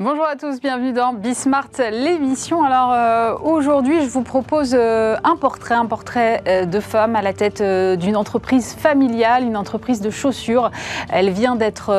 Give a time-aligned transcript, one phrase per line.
[0.00, 2.64] Bonjour à tous, bienvenue dans Bismart, l'émission.
[2.64, 7.22] Alors euh, aujourd'hui, je vous propose euh, un portrait, un portrait euh, de femme à
[7.22, 10.72] la tête d'une entreprise familiale, une entreprise de chaussures.
[11.10, 11.92] Elle vient d'être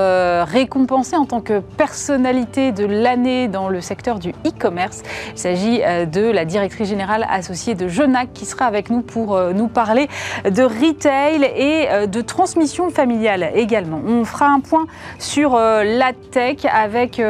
[0.44, 5.02] récompensée en tant que personnalité de l'année dans le secteur du e-commerce.
[5.32, 9.70] Il s'agit de la directrice générale associée de Genac qui sera avec nous pour nous
[9.70, 10.10] parler
[10.44, 14.02] de retail et de transmission familiale également.
[14.06, 14.86] On fera un point
[15.18, 17.22] sur la tech avec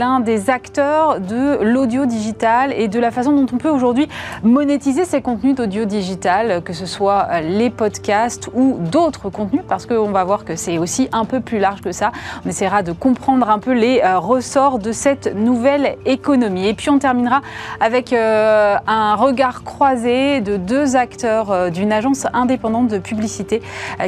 [0.00, 4.08] l'un des acteurs de l'audio digital et de la façon dont on peut aujourd'hui
[4.42, 9.84] monétiser ces contenus d'audio digital, que ce soit euh, les podcasts ou d'autres contenus, parce
[9.84, 12.12] qu'on va voir que c'est aussi un peu plus large que ça.
[12.46, 16.66] On essaiera de comprendre un peu les euh, ressorts de cette nouvelle économie.
[16.66, 17.42] Et puis on terminera
[17.78, 23.60] avec euh, un regard croisé de deux acteurs d'une agence indépendante de publicité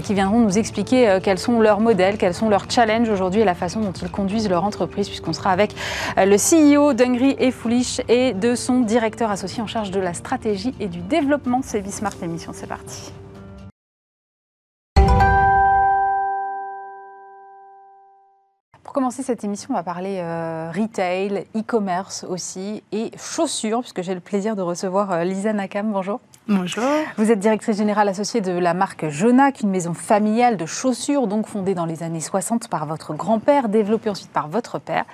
[0.02, 3.54] qui viendront nous expliquer quels sont leurs modèles, quels sont leurs challenges aujourd'hui et la
[3.54, 5.74] façon dont ils conduisent leur entreprise, puisqu'on sera avec
[6.16, 10.74] le CEO d'Hungry et Foolish et de son directeur associé en charge de la stratégie
[10.80, 11.60] et du développement.
[11.62, 13.12] C'est Bismart l'émission, c'est parti.
[18.92, 24.12] Pour commencer cette émission, on va parler euh, retail, e-commerce aussi et chaussures, puisque j'ai
[24.12, 25.90] le plaisir de recevoir euh, Lisa Nakam.
[25.90, 26.20] Bonjour.
[26.46, 26.84] Bonjour.
[27.16, 31.46] Vous êtes directrice générale associée de la marque Jonac, une maison familiale de chaussures, donc
[31.46, 35.06] fondée dans les années 60 par votre grand-père, développée ensuite par votre père.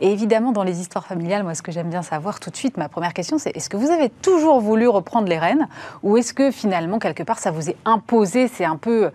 [0.00, 2.76] Et évidemment, dans les histoires familiales, moi, ce que j'aime bien savoir tout de suite,
[2.76, 5.68] ma première question, c'est est-ce que vous avez toujours voulu reprendre les rênes
[6.02, 9.10] ou est-ce que finalement, quelque part, ça vous est imposé, c'est un peu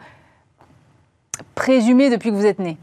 [1.53, 2.77] présumé depuis que vous êtes né?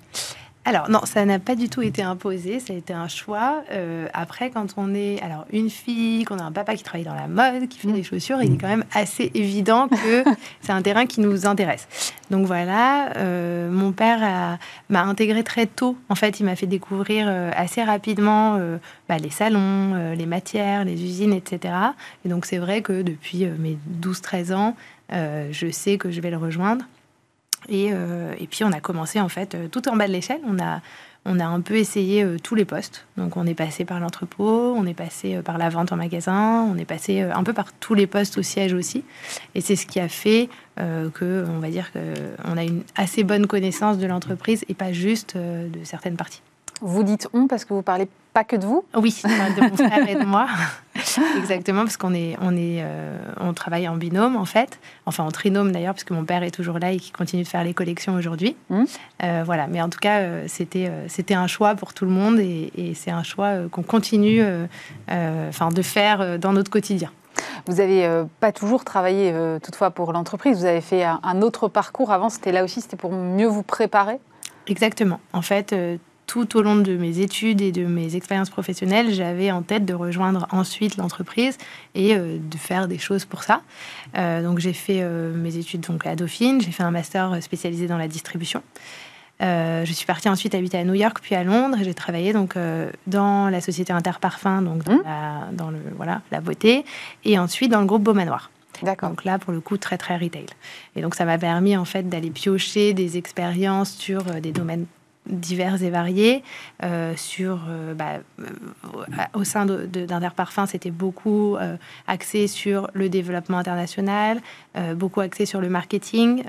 [0.69, 3.63] Alors non, ça n'a pas du tout été imposé, ça a été un choix.
[3.73, 7.15] Euh, après, quand on est alors une fille, qu'on a un papa qui travaille dans
[7.15, 7.95] la mode, qui fait mm.
[7.95, 10.25] des chaussures, il est quand même assez évident que
[10.61, 11.89] c'est un terrain qui nous intéresse.
[12.31, 14.59] Donc voilà, euh, mon père
[14.91, 15.97] m'a intégré très tôt.
[16.11, 18.61] En fait, il m'a fait découvrir euh, assez rapidement
[19.09, 21.73] bah, les salons, les matières, les usines, etc.
[22.27, 24.77] Et donc c'est vrai que depuis mes 12-13 ans,
[25.11, 26.85] je sais que je vais le rejoindre.
[27.71, 30.41] Euh, et, puis on a commencé en fait euh, tout en bas de l'échelle.
[30.47, 30.81] On a,
[31.25, 33.07] on a un peu essayé euh, tous les postes.
[33.17, 36.77] Donc on est passé par l'entrepôt, on est passé par la vente en magasin, on
[36.79, 39.05] est passé un peu par tous les postes au siège aussi.
[39.55, 43.49] Et c'est ce qui a fait que, on va dire qu'on a une assez bonne
[43.49, 46.41] connaissance de l'entreprise et pas juste de certaines parties.
[46.81, 50.09] Vous dites on parce que vous parlez pas que de vous Oui, de mon frère
[50.09, 50.47] et de moi.
[51.39, 55.31] Exactement, parce qu'on est, on est, euh, on travaille en binôme en fait, enfin en
[55.31, 57.75] trinôme d'ailleurs, parce que mon père est toujours là et qui continue de faire les
[57.75, 58.57] collections aujourd'hui.
[58.71, 58.85] Mmh.
[59.23, 62.39] Euh, voilà, mais en tout cas, euh, c'était, c'était un choix pour tout le monde
[62.39, 64.43] et, c'est un choix qu'on continue,
[65.09, 67.11] enfin, de faire dans notre quotidien.
[67.67, 70.59] Vous n'avez pas toujours travaillé toutefois pour l'entreprise.
[70.59, 72.29] Vous avez fait un, un autre parcours avant.
[72.29, 74.19] C'était là aussi, c'était pour mieux vous préparer?
[74.67, 75.21] Exactement.
[75.33, 75.75] En fait,
[76.29, 79.95] tout au long de mes études et de mes expériences professionnelles, j'avais en tête de
[79.95, 81.57] rejoindre ensuite l'entreprise
[81.95, 83.63] et euh, de faire des choses pour ça.
[84.17, 87.87] Euh, donc j'ai fait euh, mes études donc à Dauphine, j'ai fait un master spécialisé
[87.87, 88.63] dans la distribution.
[89.41, 91.79] je suis partie ensuite habiter à New York puis à Londres.
[91.83, 92.57] J'ai travaillé donc
[93.07, 95.03] dans la société Interparfum, donc dans, mmh.
[95.05, 96.85] la, dans, le voilà la beauté,
[97.25, 98.51] et ensuite dans le groupe Beaumanoir.
[98.83, 99.09] D'accord.
[99.09, 100.47] Donc là, pour le coup, très très retail.
[100.95, 104.87] Et donc ça m'a permis en fait d'aller piocher des expériences sur des domaines
[105.29, 106.43] divers et variés.
[106.83, 108.45] Euh, sur, euh, bah, euh,
[109.35, 111.57] au sein d'Interparfum, c'était beaucoup
[112.07, 114.41] axé sur le développement international,
[114.97, 116.43] beaucoup axé sur le marketing.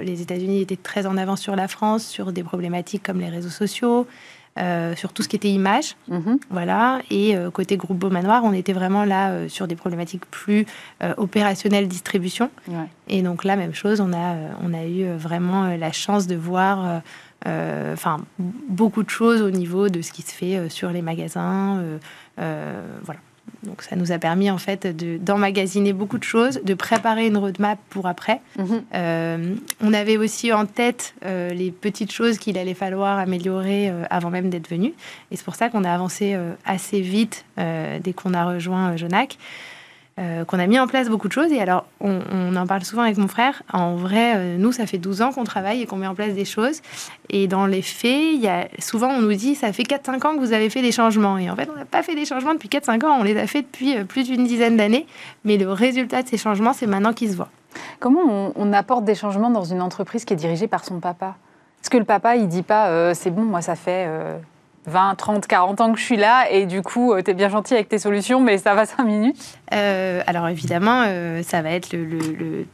[0.00, 3.50] les États-Unis étaient très en avance sur la France, sur des problématiques comme les réseaux
[3.50, 4.06] sociaux.
[4.96, 6.38] sur tout ce qui était image, mhm.
[6.50, 7.00] voilà.
[7.10, 10.66] Et côté groupe Beaumanoir, on était vraiment là sur des problématiques plus
[11.16, 12.50] opérationnelles, distribution.
[13.08, 16.84] Et donc là, même chose, on a, on a eu vraiment la chance de voir
[16.84, 17.00] euh,
[17.46, 18.18] enfin,
[18.68, 21.82] beaucoup de choses au niveau de ce qui se fait euh, sur les magasins.
[22.38, 23.20] Euh, voilà.
[23.64, 24.86] Donc ça nous a permis en fait
[25.22, 28.40] d'emmagasiner beaucoup de choses, de préparer une roadmap pour après.
[28.56, 29.58] Mhm.
[29.80, 34.68] on avait aussi en tête les petites choses qu'il allait falloir améliorer avant même d'être
[34.68, 34.94] venu.
[35.30, 39.38] Et c'est pour ça qu'on a avancé assez vite dès qu'on a rejoint Jonac.
[40.18, 41.50] Euh, qu'on a mis en place beaucoup de choses.
[41.52, 43.62] Et alors, on, en parle souvent avec mon frère.
[43.72, 46.34] En vrai, euh, nous, ça fait 12 ans qu'on travaille et qu'on met en place
[46.34, 46.82] des choses.
[47.30, 50.40] Et dans les faits, y a, souvent, on nous dit, ça fait 4-5 ans que
[50.40, 51.38] vous avez fait des changements.
[51.38, 53.16] Et en fait, on n'a pas fait des changements depuis 4-5 ans.
[53.20, 55.06] On les a fait depuis euh, plus d'une dizaine d'années.
[55.46, 57.48] Mais le résultat de ces changements, c'est maintenant qu'il se voit.
[57.98, 61.36] Comment on, apporte des changements dans une entreprise qui est dirigée par son papa?
[61.80, 64.06] Est-ce que le papa, il dit pas, c'est bon, moi, ça fait
[64.86, 67.48] 20, 30, 40 ans que je suis là et du coup, euh, tu es bien
[67.48, 71.70] gentil avec tes solutions, mais ça va 5 minutes euh, Alors évidemment, euh, ça va
[71.70, 72.66] être le,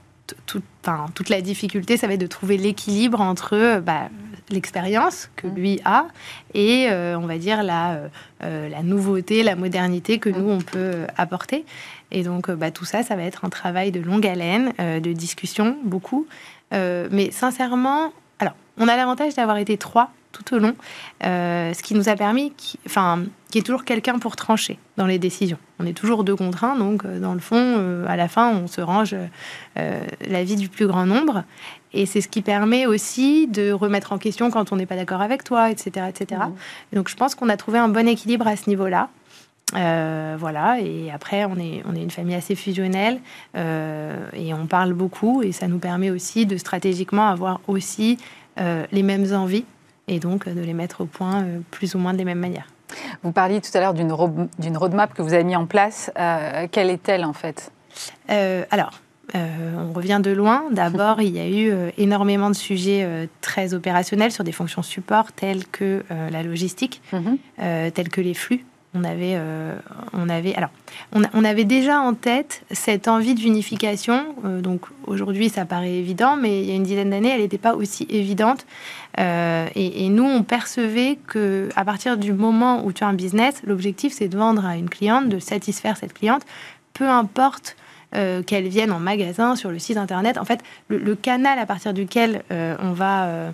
[0.46, 4.08] toute la difficulté, ça va être de trouver l'équilibre entre bah,
[4.50, 5.55] l'expérience que mmh.
[5.55, 6.06] lui a
[6.55, 7.99] et on va dire la,
[8.40, 11.64] la nouveauté, la modernité que nous on peut apporter.
[12.11, 15.78] Et donc bah, tout ça, ça va être un travail de longue haleine, de discussion
[15.82, 16.26] beaucoup.
[16.72, 20.75] mais sincèrement, alors on a l'avantage d'avoir été trois tout au long,
[21.25, 24.78] euh, ce qui nous a permis, qui, enfin, qu'il y ait toujours quelqu'un pour trancher
[24.96, 25.58] dans les décisions.
[25.78, 28.50] On est toujours deux contre un, donc euh, dans le fond, euh, à la fin,
[28.50, 29.16] on se range
[29.76, 31.44] la vie du plus grand nombre.
[31.94, 35.22] Et c'est ce qui permet aussi de remettre en question quand on n'est pas d'accord
[35.22, 36.06] avec toi, etc.
[36.08, 36.42] etc.
[36.44, 36.96] Mmh.
[36.96, 39.08] Donc je pense qu'on a trouvé un bon équilibre à ce niveau-là.
[39.72, 43.20] voilà, et après, on est, on est une famille assez fusionnelle
[43.54, 48.19] et on parle beaucoup, et ça nous permet aussi de stratégiquement avoir aussi
[48.56, 49.64] les mêmes envies
[50.08, 52.66] et donc de les mettre au point euh, plus ou moins des mêmes manières.
[53.22, 54.12] Vous parliez tout à l'heure d'une
[54.76, 56.10] roadmap que vous avez mis en place.
[56.19, 57.70] Euh, quelle est-elle en fait?
[58.31, 59.00] Euh, Alors,
[59.34, 60.64] on revient de loin.
[60.70, 65.66] D'abord, il y a eu énormément de sujets très opérationnels sur des fonctions support telles
[65.66, 68.64] que la logistique, mm telles que les flux,
[68.94, 69.76] on avait, euh,
[70.14, 70.70] on avait, alors,
[71.12, 74.35] on, avait déjà en tête cette envie d'unification.
[74.44, 77.58] Euh, donc aujourd'hui, ça paraît évident, mais il y a une dizaine d'années, elle n'était
[77.58, 78.67] pas aussi évidente.
[79.19, 83.61] Euh, et, nous, on percevait que à partir du moment où tu as un business,
[83.64, 86.43] l'objectif c'est de vendre à une cliente, de satisfaire cette cliente,
[86.94, 87.76] peu importe.
[88.46, 90.38] qu'elle vienne en magasin, sur le site internet.
[90.38, 93.52] En fait, le, canal à partir duquel on va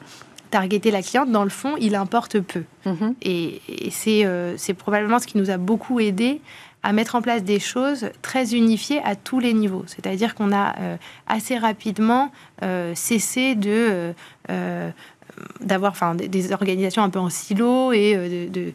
[0.54, 2.62] targeter la cliente, dans le fond, il importe peu.
[2.86, 3.16] Mhm.
[3.22, 3.60] Et,
[4.06, 6.40] euh, c'est probablement ce qui nous a beaucoup aidé
[6.84, 9.82] à mettre en place des choses très unifiées à tous les niveaux.
[9.88, 10.96] C'est-à-dire qu'on a euh,
[11.26, 12.30] assez rapidement
[12.62, 14.14] euh, cessé de
[15.60, 18.14] d'avoir enfin des, organisations un peu en silo et
[18.48, 18.72] de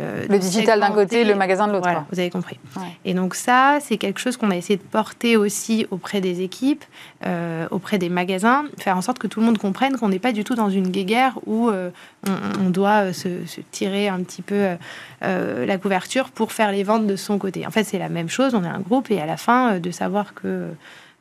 [0.00, 1.84] euh, le digital d'un côté, le magasin de l'autre.
[1.84, 2.58] Voilà, vous avez compris.
[3.04, 6.84] Et donc ça, c'est quelque chose qu'on a essayé de porter aussi auprès des équipes,
[7.26, 10.32] euh, auprès des magasins, faire en sorte que tout le monde comprenne qu'on n'est pas
[10.32, 11.90] du tout dans une guéguerre où euh,
[12.26, 13.28] on, doit se,
[13.70, 14.76] tirer un petit peu
[15.20, 17.66] la couverture pour faire les ventes de son côté.
[17.66, 18.54] En fait, c'est la même chose.
[18.54, 20.68] On est un groupe et à la fin, de savoir que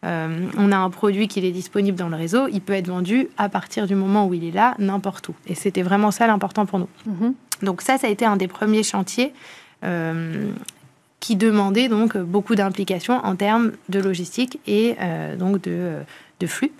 [0.03, 3.49] on a un produit qui est disponible dans le réseau, il peut être vendu à
[3.49, 5.35] partir du moment où il est là, n'importe où.
[5.47, 6.89] Et c'était vraiment ça l'important pour nous.
[7.07, 7.33] Mm-hmm.
[7.61, 9.33] Donc ça, ça a été un des premiers chantiers
[9.83, 10.51] euh,
[11.19, 15.97] qui demandait donc beaucoup d'implication en termes de logistique et euh, donc de,
[16.39, 16.71] de, flux.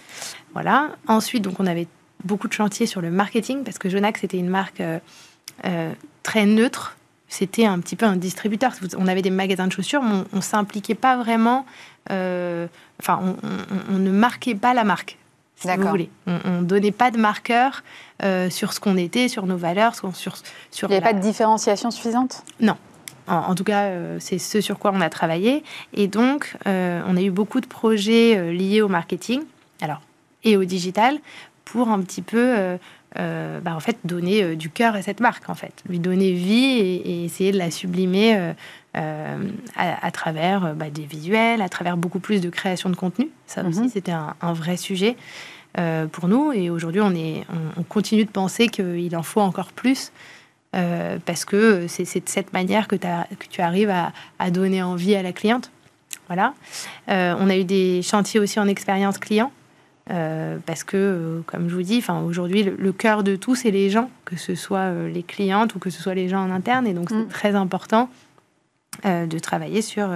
[0.54, 0.92] Voilà.
[1.08, 1.88] Ensuite, donc on avait
[2.24, 5.94] beaucoup de chantiers sur le marketing parce que Jonax c'était une marque euh,
[6.24, 6.96] très neutre.
[7.28, 8.72] C'était un petit peu un distributeur.
[8.98, 11.66] On avait des magasins de chaussures, mais on, ne s'impliquait pas vraiment.
[12.10, 13.36] enfin,
[13.92, 15.18] on, ne marquait pas la marque
[15.60, 16.10] si vous voulez.
[16.28, 17.84] On ne donnait pas de marqueur
[18.24, 20.12] euh, sur ce qu'on était, sur nos valeurs, sur...
[20.16, 22.44] sur Il n'y avait pas de différenciation suffisante?
[22.60, 22.76] Non.
[23.28, 25.64] En, tout cas, euh, c'est ce sur quoi on a travaillé.
[25.94, 29.42] Et donc, euh, on a eu beaucoup de projets liés au marketing,
[29.82, 30.02] alors,
[30.44, 31.20] et au digital,
[31.66, 32.78] pour un petit peu...
[33.16, 37.26] Bah, en fait, donner du cœur à cette marque, en fait, lui donner vie et,
[37.26, 38.54] essayer de la sublimer
[38.96, 43.30] à, travers bah, des visuels, à travers beaucoup plus de création de contenu.
[43.48, 43.90] Ça aussi, mhm.
[43.90, 45.16] c'était un, un, vrai sujet.
[45.78, 46.52] Euh, pour nous.
[46.52, 47.46] Et aujourd'hui, on, est,
[47.78, 50.12] on, continue de penser qu'il en faut encore plus.
[50.76, 53.94] Euh, parce que c'est de cette manière que, que tu arrives
[54.40, 55.72] à, donner envie à la cliente.
[56.28, 56.54] Voilà.
[57.10, 59.52] Euh, on a eu des chantiers aussi en expérience client.
[60.08, 64.38] parce que, comme je vous dis, aujourd'hui, le, cœur de tout, c'est les gens, que
[64.38, 66.88] ce soit les clientes ou que ce soit les gens en interne.
[66.88, 67.28] Et donc, c'est mm.
[67.28, 68.10] très important
[69.04, 70.10] de travailler sur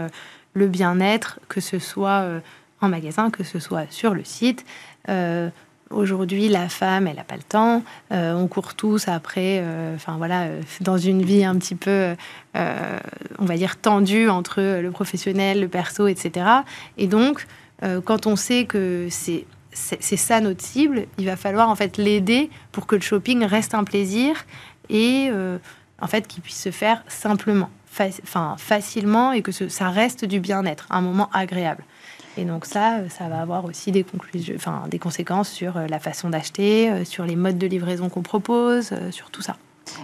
[0.53, 2.25] le bien-être, que ce soit
[2.81, 4.65] en magasin, que ce soit sur le site,
[5.09, 5.49] euh,
[5.89, 7.83] aujourd'hui, la femme, elle n'a pas le temps.
[8.11, 10.47] Euh, on court tous après, euh, enfin voilà,
[10.81, 12.15] dans une vie un petit peu,
[12.55, 16.45] on va dire, tendue entre le professionnel, le perso, etc.
[16.97, 17.45] Et donc,
[18.05, 22.51] quand on sait que c'est c'est ça notre cible, il va falloir en fait l'aider
[22.71, 24.45] pour que le shopping reste un plaisir
[24.89, 25.31] et
[25.99, 27.71] en fait qu'il puisse se faire simplement,
[28.57, 31.83] facilement et que ça reste du bien-être, un moment agréable.
[32.37, 34.05] Et donc ça, euh, ça va avoir aussi des,
[34.87, 38.93] des conséquences sur euh, la façon d'acheter, euh, sur les modes de livraison qu'on propose,
[39.11, 39.55] sur tout ça.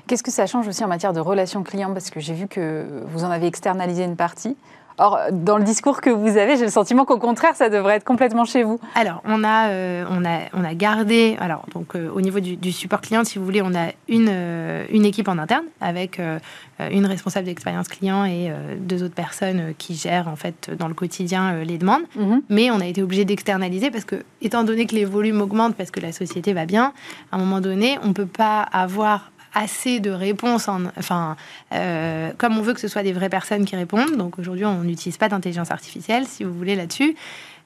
[0.08, 1.94] Qu'est-ce que ça change aussi en matière de relations clients?
[1.94, 4.56] Parce que j'ai vu que vous en avez externalisé une partie.
[5.00, 8.04] Or, dans le discours que vous avez, j'ai le sentiment qu'au contraire, ça devrait être
[8.04, 8.82] complètement chez vous.
[8.96, 12.72] Alors, on a, euh, on a, on a gardé, alors, donc, euh, au niveau du,
[12.74, 16.20] support client, si vous voulez, on a une, euh, une équipe en interne avec
[16.92, 21.64] une responsable d'expérience client et deux autres personnes qui gèrent, en fait, dans le quotidien,
[21.64, 22.04] les demandes.
[22.16, 22.42] Mhm.
[22.50, 25.92] Mais on a été obligé d'externaliser parce que, étant donné que les volumes augmentent parce
[25.92, 26.94] que la société va bien,
[27.32, 30.68] à un moment donné, on ne peut pas avoir assez de réponses.
[30.98, 31.36] enfin,
[31.74, 34.18] euh, comme on veut que ce soit des vraies personnes qui répondent.
[34.18, 37.16] Donc aujourd'hui, on n'utilise pas d'intelligence artificielle, si vous voulez, là-dessus.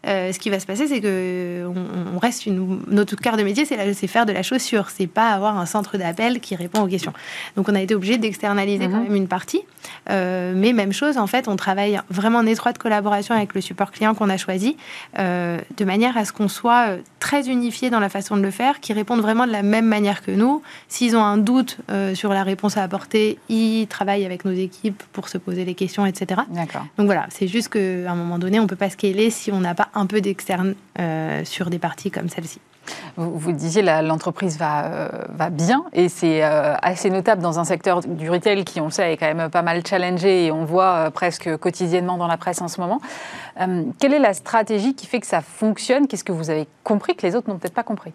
[0.05, 1.65] Ce qui va se passer, c'est que
[2.13, 5.57] on, reste une, notre cœur de métier, c'est faire de la chaussure, c'est pas avoir
[5.57, 7.13] un centre d'appel qui répond aux questions.
[7.55, 9.03] Donc on a été obligé d'externaliser quand mhm.
[9.03, 9.61] même une partie,
[10.09, 14.13] mais même chose, en fait, on travaille vraiment en étroite collaboration avec le support client
[14.13, 14.77] qu'on a choisi,
[15.17, 18.93] de manière à ce qu'on soit très unifié dans la façon de le faire, qui
[18.93, 20.61] répondent vraiment de la même manière que nous.
[20.87, 21.77] S'ils ont un doute
[22.13, 26.05] sur la réponse à apporter, ils travaillent avec nos équipes pour se poser les questions,
[26.05, 26.41] etc.
[26.97, 29.59] Donc voilà, c'est juste qu'à un moment donné, on ne peut pas scaler si on
[29.59, 32.59] n'a pas un peu d'externe euh, sur des parties comme celle-ci.
[33.15, 37.63] Vous, vous disiez l'entreprise va, euh, va bien et c'est euh, assez notable dans un
[37.63, 40.65] secteur du retail qui, on le sait, est quand même pas mal challengé et on
[40.65, 42.99] voit presque quotidiennement dans la presse en ce moment.
[43.99, 46.07] quelle est la stratégie qui fait que ça fonctionne?
[46.07, 48.11] Qu'est-ce que vous avez compris que les autres n'ont peut-être pas compris?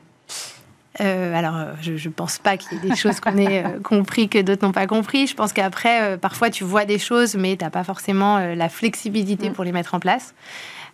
[1.01, 4.29] Euh, alors, je ne pense pas qu'il y ait des choses qu'on ait euh, compris
[4.29, 5.27] que d'autres n'ont pas compris.
[5.27, 9.51] Je pense qu'après, parfois, tu vois des choses, mais tu n'as pas forcément la flexibilité
[9.51, 9.53] mm.
[9.53, 10.35] pour les mettre en place.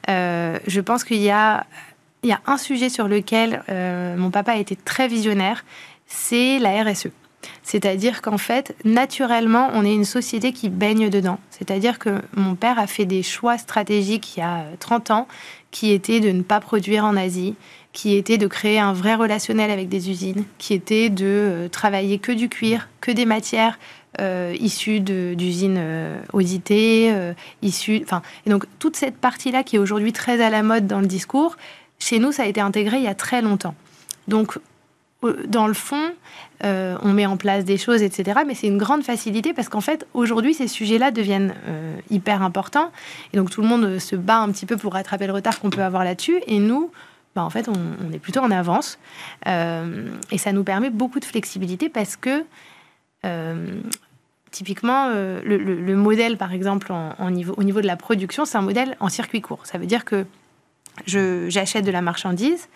[0.09, 1.67] Je pense qu'il y a,
[2.23, 3.63] il y a un sujet sur lequel
[4.17, 5.65] mon papa a été très visionnaire,
[6.07, 7.09] c'est la RSE.
[7.63, 11.39] C'est-à-dire qu'en fait, naturellement, on est une société qui baigne dedans.
[11.51, 15.29] C'est-à-dire que mon père a fait des choix stratégiques il y a 30 ans
[15.71, 17.55] qui étaient de ne pas produire en Asie,
[17.95, 22.19] qui était de créer un vrai relationnel avec des usines, qui était de euh, travailler
[22.19, 23.79] que du cuir, que des matières
[24.21, 27.15] euh, issues d'usines euh, auditées,
[27.63, 28.01] issues.
[28.03, 31.07] Enfin, et donc toute cette partie-là qui est aujourd'hui très à la mode dans le
[31.07, 31.57] discours,
[32.01, 33.77] chez nous, ça a été intégré il y a très longtemps.
[34.27, 34.59] Donc,
[35.47, 36.13] dans le fond,
[36.63, 38.41] on met en place des choses, etc.
[38.47, 41.55] Mais c'est une grande facilité parce qu'en fait, aujourd'hui, ces sujets-là deviennent
[42.11, 42.91] hyper importants.
[43.33, 45.71] Et donc, tout le monde se bat un petit peu pour rattraper le retard qu'on
[45.71, 46.43] peut avoir là-dessus.
[46.47, 46.91] Et nous,
[47.35, 48.99] bah, en fait, on, est plutôt en avance.
[49.47, 52.45] Euh, et ça nous permet beaucoup de flexibilité parce que,
[53.25, 53.81] euh,
[54.51, 58.63] typiquement, euh, le, modèle, par exemple, en, niveau, au niveau de la production, c'est un
[58.63, 59.67] modèle en circuit court.
[59.67, 60.27] Ça veut dire que
[61.07, 62.69] j'achète de la marchandise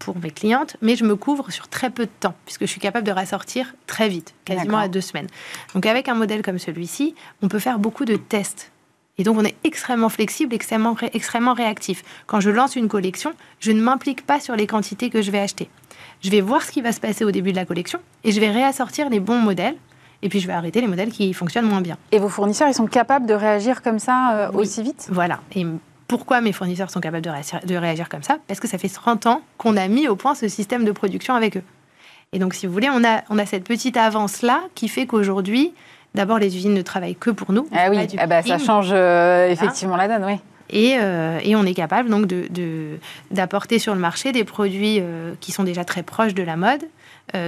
[0.00, 2.80] pour mes clientes, mais je me couvre sur très peu de temps, puisque je suis
[2.80, 5.26] capable de rassortir très vite, quasiment à deux semaines.
[5.74, 8.72] Donc avec un modèle comme celui-ci, on peut faire beaucoup de tests
[9.20, 12.02] et donc, on est extrêmement flexible, extrêmement, extrêmement réactif.
[12.26, 15.40] Quand je lance une collection, je ne m'implique pas sur les quantités que je vais
[15.40, 15.68] acheter.
[16.22, 18.40] Je vais voir ce qui va se passer au début de la collection et je
[18.40, 19.76] vais réassortir les bons modèles.
[20.22, 21.98] Et puis, je vais arrêter les modèles qui fonctionnent moins bien.
[22.12, 25.08] Et vos fournisseurs, ils sont capables de réagir comme ça euh, aussi vite?
[25.12, 25.40] Voilà.
[25.54, 25.66] Et
[26.08, 28.38] pourquoi mes fournisseurs sont capables de réagir, de réagir comme ça?
[28.46, 31.34] Parce que ça fait 30 ans qu'on a mis au point ce système de production
[31.34, 31.62] avec eux.
[32.32, 35.74] Et donc, si vous voulez, on a, on a cette petite avance-là qui fait qu'aujourd'hui,
[36.14, 37.68] D'abord, les usines ne travaillent que pour nous.
[37.72, 40.38] Ah oui, ah bah, ça change euh, effectivement la donne, oui.
[40.72, 42.32] Et, euh, et, on est capable donc
[43.30, 46.56] d'apporter de, sur le marché des produits euh, qui sont déjà très proches de la
[46.56, 46.82] mode,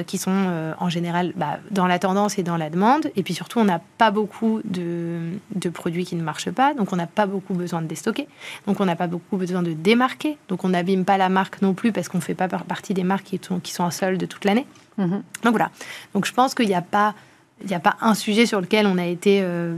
[0.07, 3.11] qui sont en général bah, dans la tendance et dans la demande.
[3.17, 5.19] Et puis surtout, on n'a pas beaucoup de,
[5.57, 8.29] de, produits qui ne marchent pas, donc on n'a pas beaucoup besoin de déstocker.
[8.69, 10.37] Donc on n'a pas beaucoup besoin de démarquer.
[10.47, 13.03] Donc on n'abîme pas la marque non plus parce qu'on ne fait pas partie des
[13.03, 14.67] marques qui sont, qui sont en solde toute l'année.
[15.01, 15.23] Mm-hmm.
[15.43, 15.71] Donc voilà.
[16.15, 17.17] Donc je pense qu'il n'y a pas
[17.63, 19.77] il n'y a pas un sujet sur lequel on a été euh,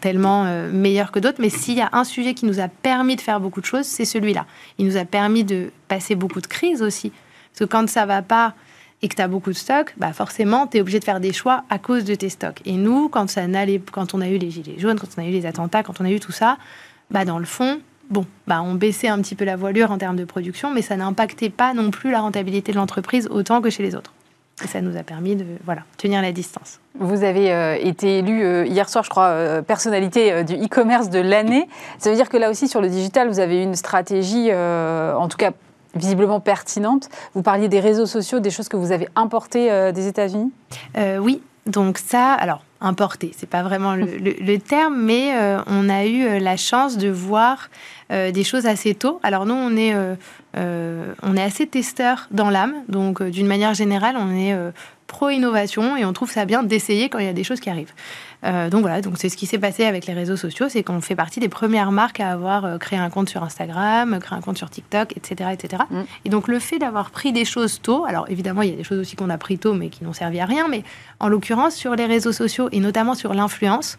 [0.00, 3.16] tellement euh, meilleur que d'autres, mais s'il y a un sujet qui nous a permis
[3.16, 4.46] de faire beaucoup de choses, c'est celui-là.
[4.78, 7.10] Il nous a permis de passer beaucoup de crises aussi.
[7.52, 8.54] Parce que quand ça va pas
[9.00, 11.32] et que tu as beaucoup de stocks, bah forcément, tu es obligé de faire des
[11.32, 12.60] choix à cause de tes stocks.
[12.64, 13.42] Et nous, quand, ça
[13.92, 16.04] quand on a eu les gilets jaunes, quand on a eu les attentats, quand on
[16.04, 16.58] a eu tout ça,
[17.10, 20.16] bah dans le fond, bon, bah on baissait un petit peu la voilure en termes
[20.16, 23.82] de production, mais ça n'impactait pas non plus la rentabilité de l'entreprise autant que chez
[23.82, 24.12] les autres.
[24.64, 26.80] Et ça nous a permis de voilà, tenir la distance.
[26.98, 31.20] Vous avez euh, été élu euh, hier soir, je crois, euh, personnalité du e-commerce de
[31.20, 31.68] l'année.
[31.98, 35.36] Ça veut dire que là aussi, sur le digital, vous avez une stratégie, en tout
[35.36, 35.52] cas
[35.94, 37.08] visiblement pertinente.
[37.34, 40.52] Vous parliez des réseaux sociaux, des choses que vous avez importées des États-Unis?
[41.20, 45.32] Oui, donc ça, alors importé, c'est pas vraiment le, terme, mais
[45.66, 47.70] on a eu la chance de voir
[48.10, 49.18] des choses assez tôt.
[49.22, 50.14] Alors nous, on est euh,
[51.22, 54.70] on est assez testeur dans l'âme, donc euh, d'une manière générale, on est euh,
[55.06, 57.92] pro-innovation et on trouve ça bien d'essayer quand il y a des choses qui arrivent.
[58.42, 61.16] donc voilà, donc c'est ce qui s'est passé avec les réseaux sociaux, c'est qu'on fait
[61.16, 64.68] partie des premières marques à avoir créé un compte sur Instagram, créé un compte sur
[64.68, 65.50] TikTok, etc.
[65.54, 65.82] etc.
[65.88, 66.02] Mm.
[66.26, 68.84] Et donc le fait d'avoir pris des choses tôt, alors évidemment il y a des
[68.84, 70.84] choses aussi qu'on a pris tôt mais qui n'ont servi à rien, mais
[71.20, 73.98] en l'occurrence sur les réseaux sociaux et notamment sur l'influence,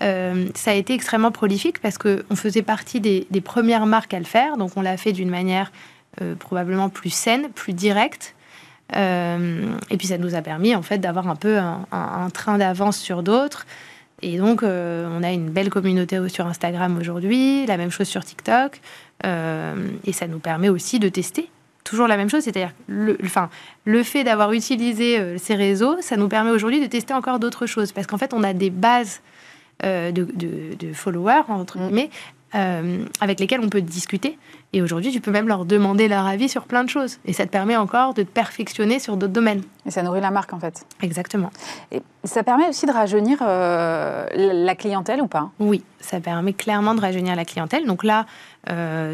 [0.00, 4.24] ça a été extrêmement prolifique parce qu'on faisait partie des, des premières marques à le
[4.24, 5.97] faire, donc on l'a fait d'une manière euh,
[6.38, 8.34] probablement plus saine, plus directe.
[8.96, 12.98] Euh, et puis ça nous a permis en fait d'avoir un peu un, train d'avance
[12.98, 13.66] sur d'autres.
[14.22, 18.24] Et donc euh, on a une belle communauté sur Instagram aujourd'hui, la même chose sur
[18.24, 18.80] TikTok.
[19.24, 21.50] et ça nous permet aussi de tester
[21.84, 23.48] toujours la même chose, c'est-à-dire le, enfin,
[23.86, 27.92] le fait d'avoir utilisé ces réseaux, ça nous permet aujourd'hui de tester encore d'autres choses,
[27.92, 29.22] parce qu'en fait, on a des bases
[29.82, 32.08] de, de, followers, entre mm.
[32.52, 34.38] Guillemets, avec lesquels on peut discuter.
[34.72, 37.18] Et aujourd'hui, tu peux même leur demander leur avis sur plein de choses.
[37.24, 39.62] Et ça te permet encore de te perfectionner sur d'autres domaines.
[39.86, 40.84] Et ça nourrit la marque, en fait.
[41.00, 41.50] Exactement.
[41.90, 45.50] Et ça permet aussi de rajeunir la clientèle ou pas?
[45.58, 47.86] Oui, ça permet clairement de rajeunir la clientèle.
[47.86, 48.26] Donc là,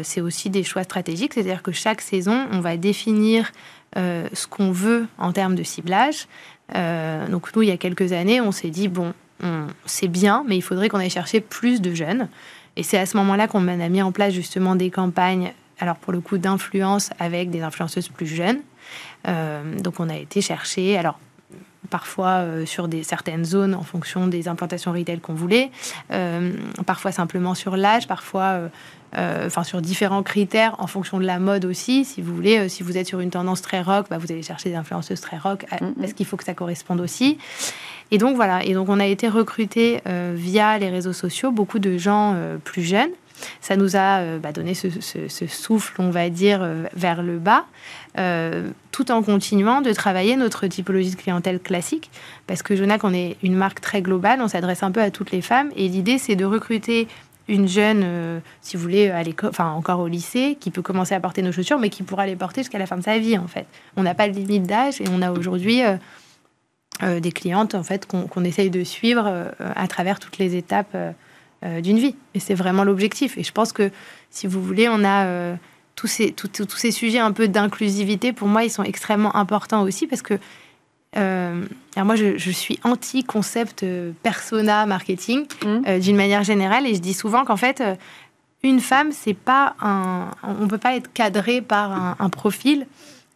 [0.03, 1.33] c'est aussi des choix stratégiques.
[1.35, 3.51] C'est-à-dire que chaque saison, on va définir
[3.95, 6.27] ce qu'on veut en termes de ciblage.
[6.73, 9.13] donc nous, il y a quelques années, on s'est dit, bon,
[9.85, 12.27] c'est bien, mais il faudrait qu'on aille chercher plus de jeunes.
[12.77, 16.13] Et c'est à ce moment-là qu'on a mis en place justement des campagnes, alors pour
[16.13, 18.59] le coup d'influence avec des influenceuses plus jeunes.
[19.27, 21.19] Euh, donc on a été chercher, alors
[21.89, 25.71] parfois euh, sur des, certaines zones en fonction des implantations retail qu'on voulait,
[26.11, 26.51] euh,
[26.85, 28.69] parfois simplement sur l'âge, parfois
[29.17, 32.03] enfin sur différents critères en fonction de la mode aussi.
[32.03, 34.71] Si vous voulez, si vous êtes sur une tendance très rock, bah, vous allez chercher
[34.71, 35.93] des influenceuses très rock mm-hmm.
[35.93, 37.37] parce qu'il faut que ça corresponde aussi.
[38.11, 41.79] Et donc voilà, et donc on a été recruté euh, via les réseaux sociaux beaucoup
[41.79, 43.09] de gens euh, plus jeunes.
[43.61, 44.87] Ça nous a euh, bah, donné ce,
[45.47, 47.65] souffle, on va dire, vers le bas,
[48.91, 52.09] tout en continuant de travailler notre typologie de clientèle classique.
[52.47, 55.31] Parce que Jonac, on est une marque très globale, on s'adresse un peu à toutes
[55.31, 55.69] les femmes.
[55.75, 57.09] Et l'idée, c'est de recruter
[57.49, 61.41] une jeune, si vous voulez, à enfin encore au lycée, qui peut commencer à porter
[61.41, 63.65] nos chaussures, mais qui pourra les porter jusqu'à la fin de sa vie, en fait.
[63.97, 65.81] On n'a pas de limite d'âge et on a aujourd'hui
[67.01, 71.81] des clientes en fait qu'on essaye de suivre euh, à travers toutes les étapes euh,
[71.81, 72.15] d'une vie.
[72.33, 73.37] Et c'est vraiment l'objectif.
[73.37, 73.91] Et je pense que
[74.29, 75.57] si vous voulez, on a
[75.95, 78.33] tous ces, tous ces sujets un peu d'inclusivité.
[78.33, 80.37] Pour moi, ils sont extrêmement importants aussi parce que
[81.13, 83.85] alors moi, je, suis anti-concept
[84.21, 85.99] persona marketing mmh.
[85.99, 87.81] d'une manière générale, et je dis souvent qu'en fait,
[88.61, 92.85] une femme, c'est pas un, on peut pas être cadré par un, un profil.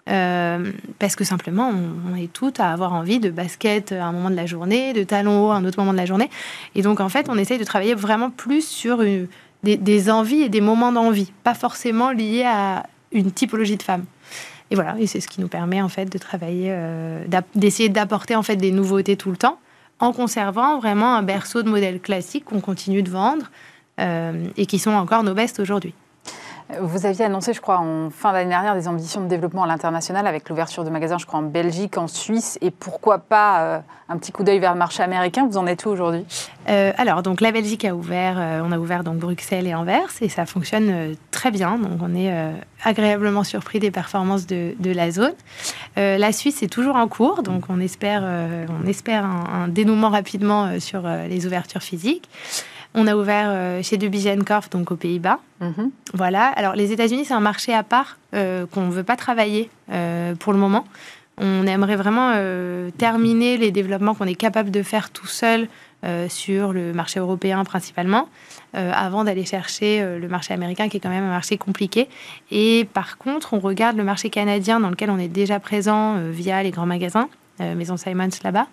[0.08, 4.32] Euh, parce que simplement, on, est toutes à avoir envie de basket à un moment
[4.32, 6.30] de la journée, de talons hauts à un autre moment de la journée.
[6.76, 9.04] Et donc, en fait, on essaye de travailler vraiment plus sur
[9.64, 14.06] des, envies et des moments d'envie, pas forcément liés à une typologie de femme.
[14.72, 17.26] Et voilà, et c'est ce qui nous permet en fait de travailler, euh,
[17.56, 19.60] d'essayer d'apporter en fait des nouveautés tout le temps,
[20.00, 23.50] en conservant vraiment un berceau de modèles classiques qu'on continue de vendre
[24.00, 25.94] euh, et qui sont encore nos bestes aujourd'hui.
[26.80, 30.28] Vous aviez annoncé, je crois, en fin d'année dernière, des ambitions de développement à l'international
[30.28, 34.18] avec l'ouverture de magasins, je crois, en Belgique, en Suisse, et pourquoi pas euh, un
[34.18, 35.48] petit coup d'œil vers le marché américain?
[35.50, 36.26] Vous en êtes où aujourd'hui?
[36.70, 40.12] Euh, Alors, donc la Belgique a ouvert, euh, on a ouvert donc Bruxelles et Anvers,
[40.22, 41.80] et ça fonctionne très bien.
[41.80, 42.32] Donc, on est
[42.84, 45.34] agréablement surpris des performances de, la zone.
[45.96, 48.24] la Suisse est toujours en cours, donc on espère,
[48.70, 52.30] on espère un, un dénouement rapidement sur les ouvertures physiques.
[52.96, 53.98] On a ouvert euh, chez
[54.46, 55.40] Korf, donc aux Pays-Bas.
[55.62, 55.92] Mhm.
[56.14, 56.46] Voilà.
[56.56, 60.36] Alors, les États-Unis, c'est un marché à part euh, qu'on ne veut pas travailler euh,
[60.36, 60.86] pour le moment.
[61.42, 62.34] On aimerait vraiment
[62.98, 65.70] terminer les développements qu'on est capable de faire tout seul
[66.28, 68.28] sur le marché européen principalement,
[68.74, 72.10] avant d'aller chercher le marché américain, qui est quand même un marché compliqué.
[72.52, 76.62] Et par contre, on regarde le marché canadien, dans lequel on est déjà présent via
[76.62, 77.30] les grands magasins,
[77.62, 78.68] Maison Simons là-bas.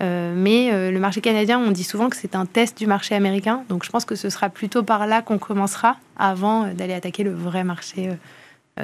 [0.00, 3.14] Euh, mais euh, le marché canadien, on dit souvent que c'est un test du marché
[3.14, 3.64] américain.
[3.68, 7.24] Donc je pense que ce sera plutôt par là qu'on commencera avant euh, d'aller attaquer
[7.24, 8.10] le vrai marché,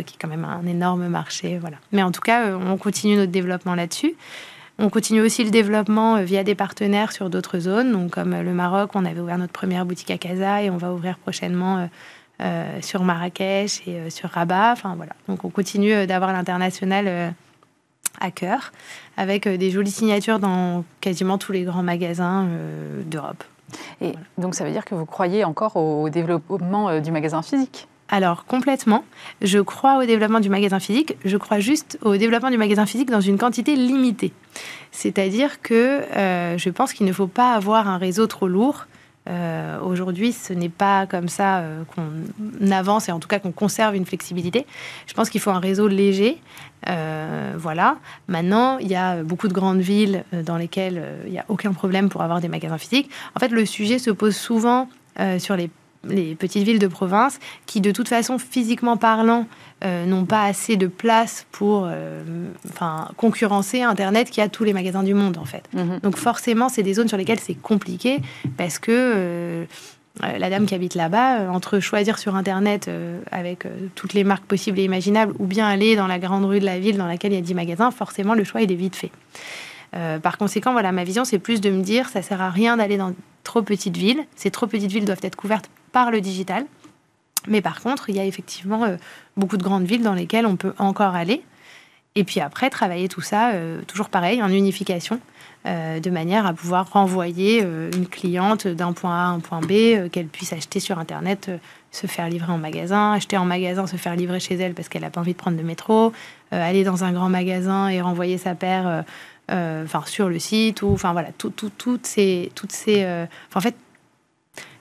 [0.06, 1.58] qui est quand même un énorme marché.
[1.58, 1.76] Voilà.
[1.92, 4.14] Mais en tout cas, on continue notre développement là-dessus.
[4.80, 7.92] On continue aussi le développement via des partenaires sur d'autres zones.
[7.92, 10.92] Donc comme le Maroc, on avait ouvert notre première boutique à Casa et on va
[10.92, 11.88] ouvrir prochainement
[12.80, 14.72] sur Marrakech et sur Rabat.
[14.72, 15.12] Enfin voilà.
[15.28, 17.32] Donc on continue d'avoir l'international
[18.20, 18.72] à cœur,
[19.16, 23.44] avec euh, des jolies signatures dans quasiment tous les grands magasins euh, d'Europe.
[24.00, 27.88] Et donc ça veut dire que vous croyez encore au développement euh, du magasin physique?
[28.08, 29.04] Alors complètement.
[29.40, 31.16] Je crois au développement du magasin physique.
[31.24, 34.32] Je crois juste au développement du magasin physique dans une quantité limitée.
[34.92, 38.86] C'est-à-dire que je pense qu'il ne faut pas avoir un réseau trop lourd.
[39.26, 41.62] Aujourd'hui, ce n'est pas comme ça
[41.94, 44.66] qu'on avance et en tout cas qu'on conserve une flexibilité.
[45.06, 46.38] Je pense qu'il faut un réseau léger
[46.88, 47.96] euh, voilà.
[48.28, 51.44] Maintenant, il y a beaucoup de grandes villes euh, dans lesquelles euh, il n'y a
[51.48, 53.10] aucun problème pour avoir des magasins physiques.
[53.34, 54.88] En fait, le sujet se pose souvent
[55.38, 55.70] sur les,
[56.38, 59.46] petites villes de province qui, de toute façon, physiquement parlant,
[59.82, 61.88] n'ont pas assez de place pour
[62.70, 65.64] enfin, concurrencer Internet qui a tous les magasins du monde, en fait.
[65.74, 66.00] Mhm.
[66.02, 68.20] Donc forcément, c'est des zones sur lesquelles c'est compliqué
[68.56, 69.66] parce que
[70.22, 74.22] euh, la dame qui habite là-bas, euh, entre choisir sur Internet euh, avec toutes les
[74.22, 77.06] marques possibles et imaginables, ou bien aller dans la grande rue de la ville dans
[77.06, 79.10] laquelle il y a 10 magasins, forcément le choix est vite fait.
[80.22, 82.96] Par conséquent, voilà, ma vision, c'est plus de me dire, ça sert à rien d'aller
[82.96, 84.24] dans trop petites villes.
[84.34, 86.66] Ces trop petites villes doivent être couvertes par le digital.
[87.46, 88.86] Mais par contre, il y a effectivement
[89.36, 91.42] beaucoup de grandes villes dans lesquelles on peut encore aller.
[92.16, 93.52] Et puis après, travailler tout ça,
[93.86, 95.20] toujours pareil, en unification.
[95.66, 100.28] de manière à pouvoir renvoyer une cliente d'un point A à un point B, qu'elle
[100.28, 101.50] puisse acheter sur Internet,
[101.94, 105.02] se faire livrer en magasin, acheter en magasin, se faire livrer chez elle parce qu'elle
[105.02, 106.12] n'a pas envie de prendre de métro,
[106.50, 109.02] aller dans un grand magasin et renvoyer sa paire euh,
[109.50, 113.74] enfin sur le site ou enfin voilà tout, toutes ces toutes ces euh, en fait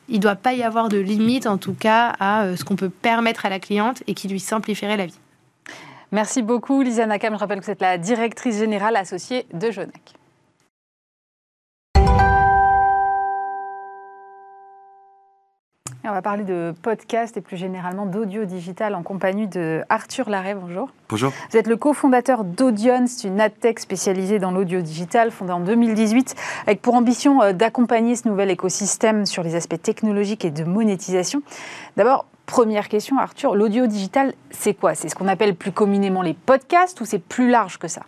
[0.09, 2.75] il ne doit pas y avoir de limite en tout cas à euh, ce qu'on
[2.75, 5.19] peut permettre à la cliente et qui lui simplifierait la vie.
[6.11, 7.33] Merci beaucoup Lisa Nakam.
[7.33, 10.13] Je rappelle que vous êtes la directrice générale associée de Jonac.
[16.05, 20.53] On va parler de podcast et plus généralement d'audio digital en compagnie de Arthur Larrey.
[20.53, 20.89] Bonjour.
[21.07, 21.31] Bonjour.
[21.49, 26.35] Vous êtes le cofondateur d'Audion, c'est une adtech spécialisée dans l'audio digital, fondée en 2018,
[26.67, 31.41] avec pour ambition euh, d'accompagner ce nouvel écosystème sur les aspects technologiques et de monétisation.
[31.95, 34.95] D'abord, Première question, Arthur, l'audio digital, c'est quoi?
[34.95, 38.01] C'est ce qu'on appelle plus communément les podcasts ou c'est plus large que ça?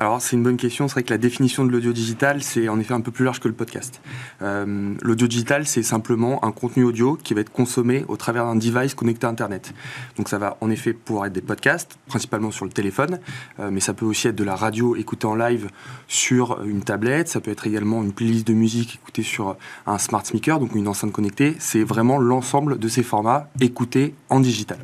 [0.00, 0.88] Alors c'est une bonne question.
[0.88, 3.38] C'est vrai que la définition de l'audio digital, c'est en effet un peu plus large
[3.38, 4.00] que le podcast.
[4.40, 8.56] Euh, l'audio digital, c'est simplement un contenu audio qui va être consommé au travers d'un
[8.56, 9.74] device connecté à Internet.
[10.16, 13.18] Donc ça va en effet pouvoir être des podcasts, principalement sur le téléphone,
[13.58, 15.68] euh, mais ça peut aussi être de la radio écoutée en live
[16.08, 17.28] sur une tablette.
[17.28, 20.88] Ça peut être également une playlist de musique écoutée sur un smart speaker, donc une
[20.88, 21.56] enceinte connectée.
[21.58, 24.78] C'est vraiment l'ensemble de ces formats écoutés en digital.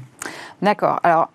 [0.61, 1.01] D'accord.
[1.03, 1.31] Alors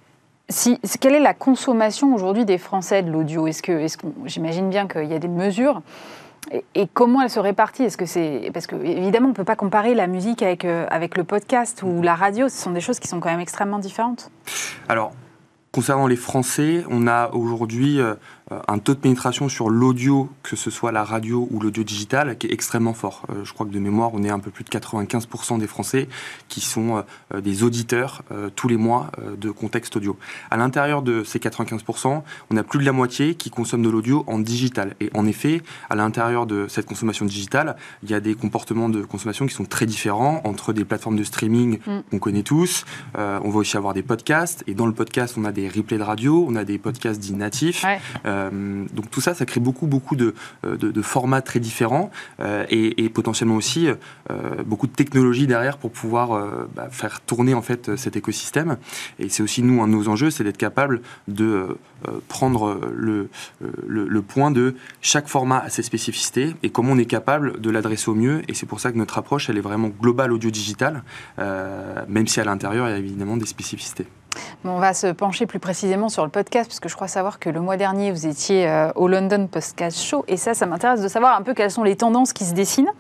[1.00, 3.48] quelle est la consommation aujourd'hui des Français de l'audio?
[3.48, 3.86] Est-ce que,
[4.26, 5.82] j'imagine bien qu'il y a des mesures.
[6.76, 9.56] Et, comment elle se répartit Est-ce que c'est parce que évidemment on ne peut pas
[9.56, 12.50] comparer la musique avec euh, avec le podcast ou la radio.
[12.50, 14.32] Ce sont des choses qui sont quand même extrêmement différentes.
[14.90, 15.12] Alors
[15.72, 18.16] concernant les Français, on a aujourd'hui euh,
[18.68, 22.48] un taux de pénétration sur l'audio, que ce soit la radio ou l'audio digital, qui
[22.48, 23.24] est extrêmement fort.
[23.30, 26.08] Euh, je crois que de mémoire, on est un peu plus de 95% des Français
[26.48, 28.24] qui sont euh, des auditeurs
[28.56, 30.18] tous les mois de contexte audio.
[30.50, 34.24] À l'intérieur de ces 95%, on a plus de la moitié qui consomment de l'audio
[34.28, 34.96] en digital.
[35.00, 39.02] Et en effet, à l'intérieur de cette consommation digitale, il y a des comportements de
[39.04, 42.00] consommation qui sont très différents entre des plateformes de streaming mm.
[42.12, 42.86] qu'on connaît tous.
[43.16, 44.64] on va aussi avoir des podcasts.
[44.68, 47.34] Et dans le podcast, on a des replays de radio, on a des podcasts dits
[47.34, 47.86] natifs.
[48.42, 50.34] Euh, donc tout ça, ça crée beaucoup, beaucoup de,
[50.66, 53.88] euh, formats très différents euh, et, potentiellement aussi
[54.66, 58.78] beaucoup de technologies derrière pour pouvoir bah, faire tourner en fait cet écosystème.
[59.20, 61.76] Et c'est aussi nous un de nos enjeux, c'est d'être capable de
[62.30, 63.28] prendre le,
[64.22, 68.16] point de chaque format à ses spécificités et comment on est capable de l'adresser au
[68.16, 68.44] mieux.
[68.48, 71.04] Et c'est pour ça que notre approche, elle est vraiment globale audio-digital,
[71.38, 74.08] même si à l'intérieur, il y a évidemment des spécificités.
[74.64, 77.50] On va se pencher plus précisément sur le podcast, parce que je crois savoir que
[77.50, 81.08] le mois dernier, vous étiez euh, au London Podcast Show, et ça, ça m'intéresse de
[81.08, 82.92] savoir un peu quelles sont les tendances qui se dessinent.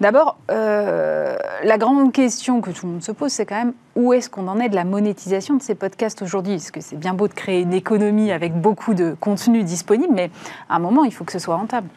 [0.00, 4.12] D'abord, euh, la grande question que tout le monde se pose, c'est quand même où
[4.12, 6.56] est-ce qu'on en est de la monétisation de ces podcasts aujourd'hui?
[6.56, 10.30] Parce que c'est bien beau de créer une économie avec beaucoup de contenu disponible, mais
[10.68, 11.88] à un moment, il faut que ce soit rentable.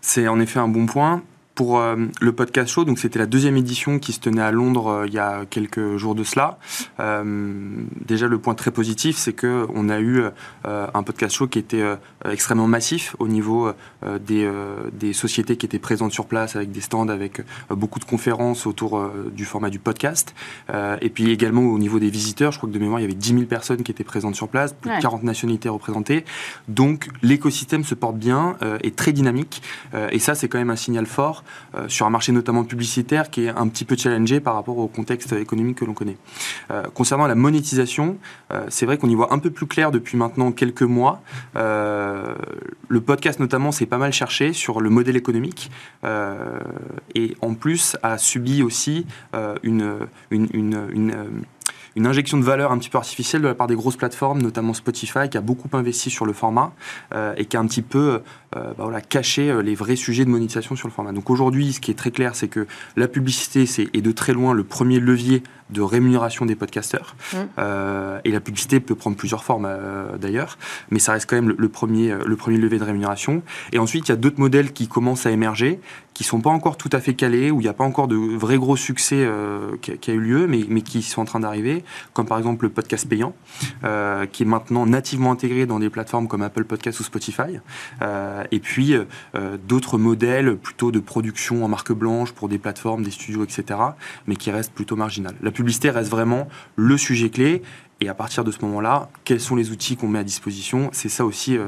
[0.00, 1.22] C'est en effet un bon point
[1.60, 2.86] pour euh, le podcast show.
[2.86, 5.98] Donc c'était la deuxième édition qui se tenait à Londres euh, il y a quelques
[5.98, 6.58] jours de cela.
[7.00, 7.68] Euh,
[8.06, 10.22] déjà le point très positif, c'est que on a eu
[10.64, 11.84] un podcast show qui était
[12.24, 13.72] extrêmement massif au niveau
[14.20, 14.50] des,
[14.92, 19.10] des, sociétés qui étaient présentes sur place avec des stands, avec beaucoup de conférences autour
[19.32, 20.34] du format du podcast.
[21.00, 23.14] et puis également au niveau des visiteurs, je crois que de mémoire il y avait
[23.14, 26.24] 10 000 personnes qui étaient présentes sur place, plus de 40 nationalités représentées.
[26.68, 29.62] Donc l'écosystème se porte bien, est très dynamique.
[30.10, 31.44] et ça c'est quand même un signal fort
[31.88, 35.32] sur un marché notamment publicitaire qui est un petit peu challengé par rapport au contexte
[35.32, 36.16] économique que l'on connaît.
[36.70, 38.18] Euh, concernant la monétisation,
[38.52, 41.22] euh, c'est vrai qu'on y voit un peu plus clair depuis maintenant quelques mois.
[41.54, 45.70] le podcast notamment s'est pas mal cherché sur le modèle économique
[47.14, 49.06] et en plus a subi aussi
[49.62, 54.40] une, une, injection de valeur un petit peu artificielle de la part des grosses plateformes,
[54.40, 56.72] notamment Spotify, qui a beaucoup investi sur le format
[57.14, 58.18] euh, et qui a un petit peu euh,
[58.56, 61.12] bah voilà, caché euh, les vrais sujets de monétisation sur le format.
[61.12, 64.32] Donc aujourd'hui, ce qui est très clair, c'est que la publicité c'est, est de très
[64.32, 67.14] loin le premier levier de rémunération des podcasteurs.
[67.32, 67.36] Mmh.
[68.24, 69.68] et la publicité peut prendre plusieurs formes
[70.20, 70.58] d'ailleurs,
[70.90, 73.44] mais ça reste quand même le, premier, le premier levier de rémunération.
[73.72, 75.78] Et ensuite, il y a d'autres modèles qui commencent à émerger,
[76.12, 78.16] qui sont pas encore tout à fait calés, où il n'y a pas encore de
[78.16, 79.28] vrai gros succès
[79.80, 82.38] qui a, qui, a, eu lieu, mais, mais qui sont en train d'arriver comme par
[82.38, 83.34] exemple le podcast payant,
[83.84, 87.58] euh, qui est maintenant nativement intégré dans des plateformes comme Apple Podcast ou Spotify.
[88.40, 93.02] Euh, et puis euh, d'autres modèles plutôt de production en marque blanche pour des plateformes,
[93.02, 93.78] des studios, etc.,
[94.26, 95.36] mais qui restent plutôt marginales.
[95.42, 97.62] La publicité reste vraiment le sujet clé.
[98.02, 100.88] Et à partir de ce moment-là, quels sont les outils qu'on met à disposition?
[100.94, 101.58] C'est ça aussi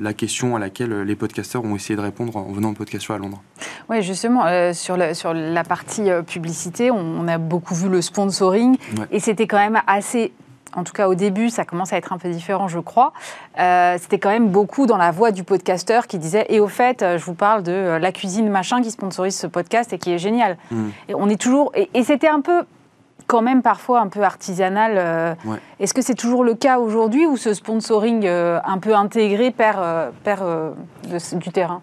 [0.00, 3.18] la question à laquelle les podcasteurs ont essayé de répondre en venant au podcast à
[3.18, 3.42] Londres.
[3.88, 8.76] Oui, justement, euh, sur, sur, la partie euh, publicité, on, a beaucoup vu le sponsoring
[9.10, 10.32] et c'était quand même assez
[10.74, 13.12] en tout cas au début, ça commence à être un peu différent, je crois.
[13.58, 17.04] Euh, c'était quand même beaucoup dans la voix du podcasteur qui disait Et au fait,
[17.16, 20.58] je vous parle de la cuisine machin qui sponsorise ce podcast et qui est génial.
[20.70, 20.88] Mm.
[21.08, 21.72] Et on est toujours.
[21.74, 22.64] et c'était un peu
[23.26, 24.94] quand même parfois un peu artisanal.
[24.96, 25.34] Euh,
[25.80, 29.78] est-ce que c'est toujours le cas aujourd'hui ou ce sponsoring euh, un peu intégré perd,
[29.80, 30.70] euh,
[31.32, 31.82] du terrain?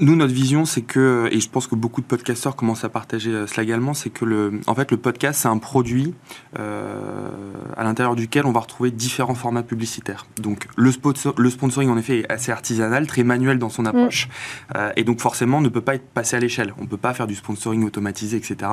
[0.00, 3.30] Nous, notre vision, c'est que, et je pense que beaucoup de podcasteurs commencent à partager
[3.30, 6.14] euh, cela également, c'est que le, en fait, le podcast, c'est un produit
[6.58, 7.30] euh,
[7.76, 10.26] à l'intérieur duquel on va retrouver différents formats publicitaires.
[10.42, 14.26] Donc, le, sponsor, le sponsoring, en effet, est assez artisanal, très manuel dans son approche,
[14.26, 14.72] mm.
[14.78, 16.74] euh, et donc forcément, ne peut pas être passé à l'échelle.
[16.78, 18.72] On ne peut pas faire du sponsoring automatisé, etc.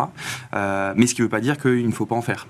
[0.55, 2.47] Euh, mais ce qui ne veut pas dire qu'il ne faut pas en faire.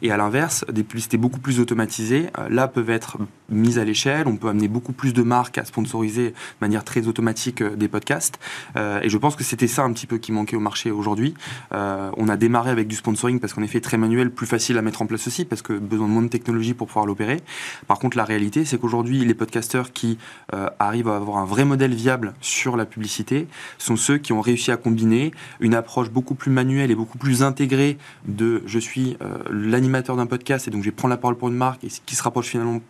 [0.00, 4.28] Et à l'inverse, des publicités beaucoup plus automatisées, là, peuvent être mises à l'échelle.
[4.28, 8.38] On peut amener beaucoup plus de marques à sponsoriser de manière très automatique des podcasts.
[8.76, 11.34] Euh, et je pense que c'était ça un petit peu qui manquait au marché aujourd'hui.
[11.72, 14.82] Euh, on a démarré avec du sponsoring parce qu'en effet, très manuel, plus facile à
[14.82, 17.40] mettre en place aussi, parce que besoin de moins de technologie pour pouvoir l'opérer.
[17.86, 20.18] Par contre, la réalité, c'est qu'aujourd'hui, les podcasteurs qui
[20.54, 23.46] euh, arrivent à avoir un vrai modèle viable sur la publicité
[23.78, 27.42] sont ceux qui ont réussi à combiner une approche beaucoup plus manuelle et beaucoup plus
[27.42, 29.16] intégrée de je suis
[29.50, 32.22] l'animateur d'un podcast et donc je prendre la parole pour une marque et qui se
[32.22, 32.80] rapproche finalement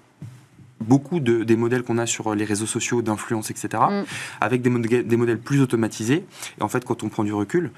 [0.80, 4.04] beaucoup de, des modèles qu'on a sur les réseaux sociaux d'influence, etc., mm.
[4.40, 6.24] avec des, modèles, des modèles plus automatisés.
[6.58, 7.70] Et en fait, quand on prend du recul,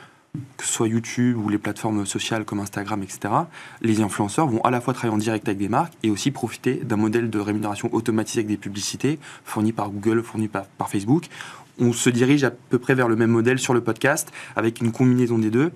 [0.57, 3.35] que ce soit YouTube ou les plateformes sociales comme Instagram, etc.,
[3.81, 6.75] les influenceurs vont à la fois travailler en direct avec des marques et aussi profiter
[6.75, 11.27] d'un modèle de rémunération automatisé avec des publicités fournies par Google, fournies par, par, Facebook.
[11.79, 14.93] On se dirige à peu près vers le même modèle sur le podcast avec une
[14.93, 15.73] combinaison des deux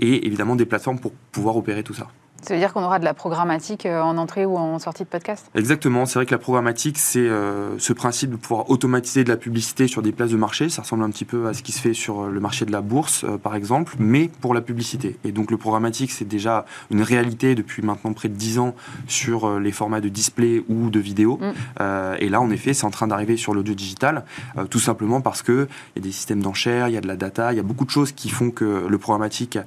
[0.00, 2.08] et évidemment des plateformes pour pouvoir opérer tout ça.
[2.44, 5.08] Ça veut dire qu'on aura de la programmatique euh, en entrée ou en sortie de
[5.08, 5.46] podcast?
[5.54, 6.04] Exactement.
[6.04, 9.88] C'est vrai que la programmatique, c'est euh, ce principe de pouvoir automatiser de la publicité
[9.88, 10.68] sur des places de marché.
[10.68, 12.72] Ça ressemble un petit peu à ce qui se fait sur euh, le marché de
[12.72, 15.16] la bourse, par exemple, mais pour la publicité.
[15.24, 18.74] Et donc le programmatique, c'est déjà une réalité depuis maintenant près de 10 ans
[19.08, 21.40] sur les formats de display ou de vidéo.
[21.40, 21.84] Mm.
[22.18, 24.24] et là, en effet, c'est en train d'arriver sur l'audio digital,
[24.70, 27.52] tout simplement parce qu'il y a des systèmes d'enchères, il y a de la data,
[27.52, 29.58] il y a beaucoup de choses qui font que le programmatique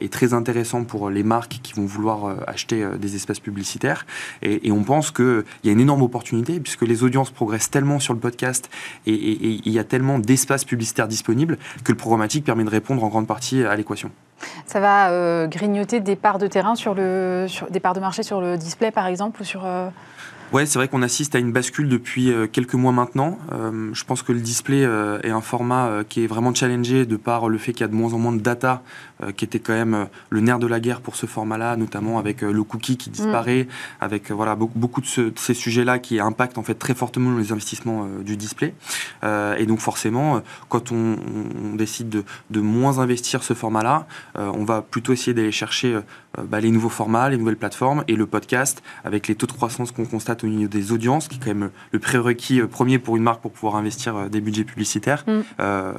[0.00, 4.06] est très intéressant pour les marques qui vont vouloir euh, acheter euh, des espaces publicitaires.
[4.42, 8.12] Et, on pense qu'il y a une énorme opportunité puisque les audiences progressent tellement sur
[8.12, 8.68] le podcast
[9.06, 13.08] et il y a tellement d'espaces publicitaires disponibles que le programmatique permet de répondre en
[13.08, 14.10] grande partie à l'équation.
[14.66, 18.22] Ça va euh, grignoter des parts de terrain sur le, sur, des parts de marché
[18.22, 19.64] sur le display par exemple ou sur
[20.52, 23.38] Ouais, c'est vrai qu'on assiste à une bascule depuis quelques mois maintenant.
[23.52, 24.82] Euh, je pense que le display
[25.24, 27.94] est un format qui est vraiment challengé de par le fait qu'il y a de
[27.94, 28.82] moins en moins de data,
[29.36, 32.62] qui était quand même le nerf de la guerre pour ce format-là, notamment avec le
[32.64, 34.04] cookie qui disparaît, mm.
[34.04, 38.36] avec voilà beaucoup, de, ces sujets-là qui impactent en fait très fortement les investissements du
[38.36, 38.74] display.
[39.22, 41.16] et donc forcément, quand on,
[41.74, 46.00] décide de, de, moins investir ce format-là, on va plutôt essayer d'aller chercher
[46.48, 49.92] bah, les nouveaux formats, les nouvelles plateformes et le podcast avec les taux de croissance
[49.92, 53.16] qu'on constate au niveau des audiences, qui est quand même le prérequis euh, premier pour
[53.16, 55.24] une marque pour pouvoir investir euh, des budgets publicitaires.
[55.26, 55.40] Mm.
[55.60, 55.92] Euh,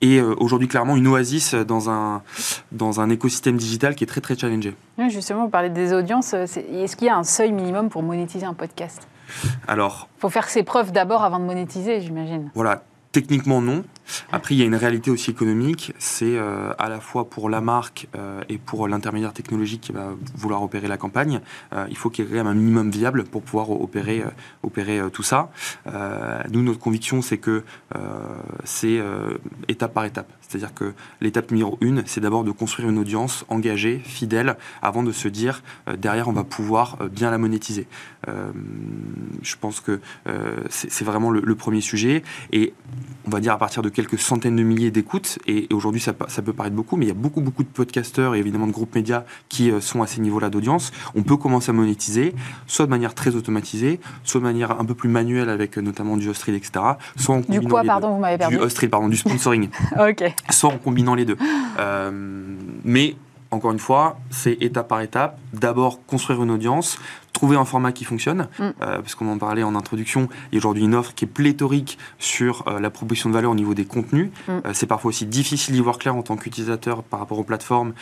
[0.00, 2.22] et aujourd'hui, clairement, une oasis dans un,
[2.72, 4.74] dans un écosystème digital qui est très, très challengé.
[4.98, 6.34] Oui, justement, vous parlez des audiences.
[6.34, 9.08] Est-ce qu'il y a un seuil minimum pour monétiser un podcast?
[9.66, 10.08] Alors.
[10.18, 12.50] Il faut faire ses preuves d'abord avant de monétiser, j'imagine.
[12.54, 12.82] Voilà.
[13.12, 13.84] Techniquement, non.
[14.32, 15.92] Après, il y a une réalité aussi économique.
[15.98, 20.14] C'est euh, à la fois pour la marque euh, et pour l'intermédiaire technologique qui va
[20.34, 21.40] vouloir opérer la campagne.
[21.72, 24.22] Euh, il faut qu'il y ait quand même un minimum viable pour pouvoir opérer,
[24.62, 25.50] opérer tout ça.
[26.50, 27.64] nous, notre conviction, c'est que
[28.64, 29.00] c'est
[29.68, 30.30] étape par étape.
[30.40, 35.12] C'est-à-dire que l'étape numéro une, c'est d'abord de construire une audience engagée, fidèle, avant de
[35.12, 35.62] se dire
[35.98, 37.86] derrière on va pouvoir bien la monétiser.
[38.26, 40.00] je pense que
[40.68, 42.22] c'est vraiment le, le, premier sujet.
[42.52, 42.74] Et
[43.26, 46.42] on va dire à partir de quelques centaines de milliers d'écoutes, et, aujourd'hui ça, ça,
[46.42, 48.94] peut paraître beaucoup, mais il y a beaucoup beaucoup de podcasteurs et évidemment de groupes
[48.94, 50.92] médias qui euh, sont à ces niveaux-là d'audience.
[51.14, 52.34] On peut commencer à monétiser,
[52.66, 56.18] soit de manière très automatisée, soit de manière un peu plus manuelle avec euh, notamment
[56.18, 56.84] du host etc.
[57.16, 59.70] Soit en du quoi, pardon, vous m'avez perdu Du pardon, du sponsoring.
[59.98, 60.34] ok.
[60.50, 61.38] Soit en combinant les deux.
[61.78, 62.10] Euh,
[62.84, 63.16] mais
[63.50, 65.38] encore une fois, c'est étape par étape.
[65.52, 66.98] D'abord, construire une audience,
[67.32, 68.62] trouver un format qui fonctionne, mm.
[68.62, 71.28] euh, parce qu'on en parlait en introduction, il y a aujourd'hui une offre qui est
[71.28, 74.30] pléthorique sur euh, la proposition de valeur au niveau des contenus.
[74.48, 74.50] Mm.
[74.50, 77.92] Euh, c'est parfois aussi difficile d'y voir clair en tant qu'utilisateur par rapport aux plateformes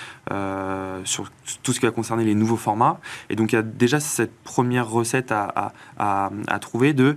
[1.04, 1.30] sur
[1.62, 2.98] tout ce qui va concerner les nouveaux formats.
[3.28, 7.16] Et donc il y a déjà cette première recette à, à, à trouver de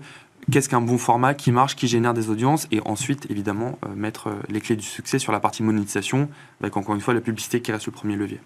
[0.52, 4.28] qu'est-ce qu'un bon format qui marche, qui génère des audiences, et ensuite, évidemment, euh, mettre
[4.28, 6.30] euh, les clés du succès sur la partie monétisation,
[6.62, 8.40] avec encore une fois la publicité qui reste le premier levier.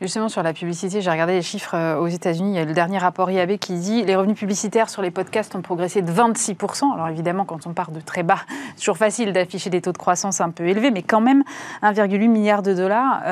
[0.00, 2.52] Justement, sur la publicité, j'ai regardé les chiffres euh, aux États-Unis.
[2.52, 5.54] Il y a le dernier rapport IAB qui dit les revenus publicitaires sur les podcasts
[5.54, 6.92] ont progressé de 26%.
[6.92, 8.40] Alors évidemment, quand on part de très bas,
[8.74, 11.42] c'est toujours facile d'afficher des taux de croissance un peu élevés, mais quand même
[11.82, 13.22] 1,8 milliard de dollars.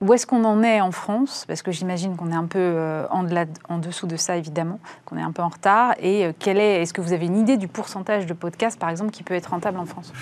[0.00, 1.44] Où est-ce qu'on en est en France?
[1.48, 5.22] Parce que j'imagine qu'on est un peu euh, en, dessous de ça, évidemment, qu'on est
[5.22, 5.94] un peu en retard.
[5.98, 8.90] Et euh, quel est, est-ce que vous avez une idée du pourcentage de podcasts, par
[8.90, 10.12] exemple, qui peut être rentable en France?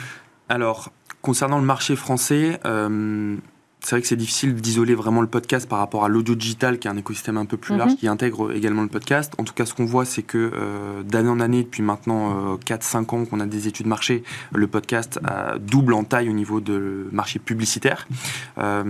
[0.49, 3.37] Alors, concernant le marché français, euh,
[3.81, 6.89] c'est vrai que c'est difficile d'isoler vraiment le podcast par rapport à l'audio digital, qui
[6.89, 7.97] est un écosystème un peu plus large, mhm.
[7.97, 9.33] qui intègre également le podcast.
[9.39, 12.57] En tout cas, ce qu'on voit, c'est que euh, d'année en année, depuis maintenant euh,
[12.57, 15.21] 4-5 ans qu'on a des études marché, le podcast
[15.61, 18.09] double en taille au niveau de marché publicitaire.
[18.59, 18.83] Euh,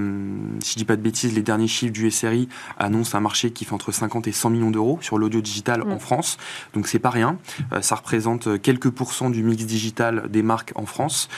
[0.61, 3.65] si je dis pas de bêtises, les derniers chiffres du SRI annoncent un marché qui
[3.65, 5.99] fait entre 50 et 100 millions d'euros sur l'audio digital en mhm.
[5.99, 6.39] France.
[6.75, 7.39] Donc c'est pas rien.
[7.73, 11.29] Euh, ça représente quelques pourcents du mix digital des marques en France.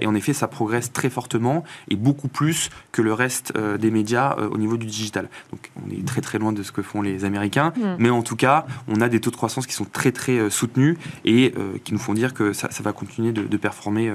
[0.00, 3.90] Et en effet, ça progresse très fortement et beaucoup plus que le reste euh, des
[3.90, 5.28] médias euh, au niveau du digital.
[5.50, 7.96] Donc on est très très loin de ce que font les Américains, mm.
[7.98, 10.48] mais en tout cas, on a des taux de croissance qui sont très très euh,
[10.48, 11.52] soutenus et
[11.82, 14.12] qui nous font dire que ça, va continuer de, de performer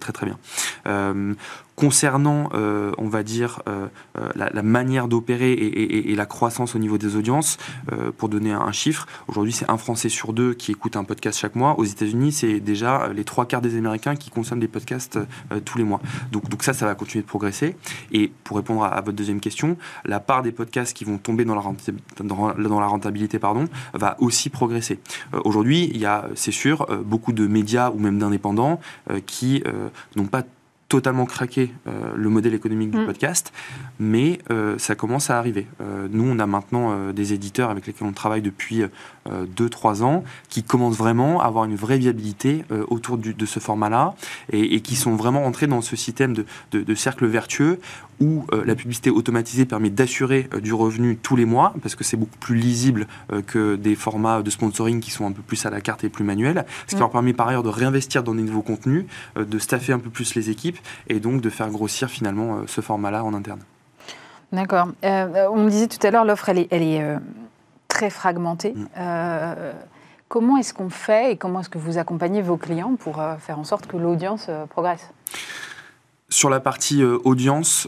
[0.00, 0.38] très très bien.
[1.74, 3.86] Concernant, euh, on va dire, euh,
[4.18, 7.56] euh, la, manière d'opérer et, la croissance au niveau des audiences,
[8.18, 11.54] pour donner un, chiffre, aujourd'hui c'est un Français sur deux qui écoute un podcast chaque
[11.54, 11.78] mois.
[11.78, 15.18] Aux États-Unis, c'est déjà les trois quarts des Américains qui consomment des podcasts
[15.64, 16.00] tous les mois.
[16.30, 17.76] Donc, ça, ça va continuer de progresser.
[18.12, 21.54] Et pour répondre à, votre deuxième question, la part des podcasts qui vont tomber dans
[21.54, 21.62] la,
[22.22, 25.00] dans, la rentabilité pardon, va aussi progresser.
[25.44, 28.78] aujourd'hui, il y a, c'est sûr, beaucoup de médias ou même d'indépendants
[29.26, 29.64] qui
[30.16, 30.42] n'ont pas
[30.92, 33.06] totalement craqué euh, le modèle économique du mm.
[33.06, 33.50] podcast,
[33.98, 35.66] mais euh, ça commence à arriver.
[35.80, 38.82] Euh, nous, on a maintenant des éditeurs avec lesquels on travaille depuis
[39.26, 44.14] 2-3 ans qui commencent vraiment à avoir une vraie viabilité autour de ce format-là
[44.52, 47.78] et, qui sont vraiment entrés dans ce système de, de cercle vertueux
[48.20, 52.38] où la publicité automatisée permet d'assurer du revenu tous les mois, parce que c'est beaucoup
[52.38, 53.06] plus lisible
[53.46, 56.24] que des formats de sponsoring qui sont un peu plus à la carte et plus
[56.24, 57.00] manuels, ce qui mm.
[57.00, 60.34] leur permet par ailleurs de réinvestir dans des nouveaux contenus, de staffer un peu plus
[60.34, 60.78] les équipes
[61.08, 63.60] et donc de faire grossir finalement euh, ce format-là en interne.
[64.52, 64.88] D'accord.
[65.04, 67.18] Euh, on me disait tout à l'heure, l'offre, elle est, elle est euh,
[67.88, 68.74] très fragmentée.
[68.74, 68.86] Mm.
[70.28, 73.64] comment est-ce qu'on fait et comment est-ce que vous accompagnez vos clients pour faire en
[73.64, 75.10] sorte que l'audience progresse?
[76.28, 77.86] Sur la partie audience,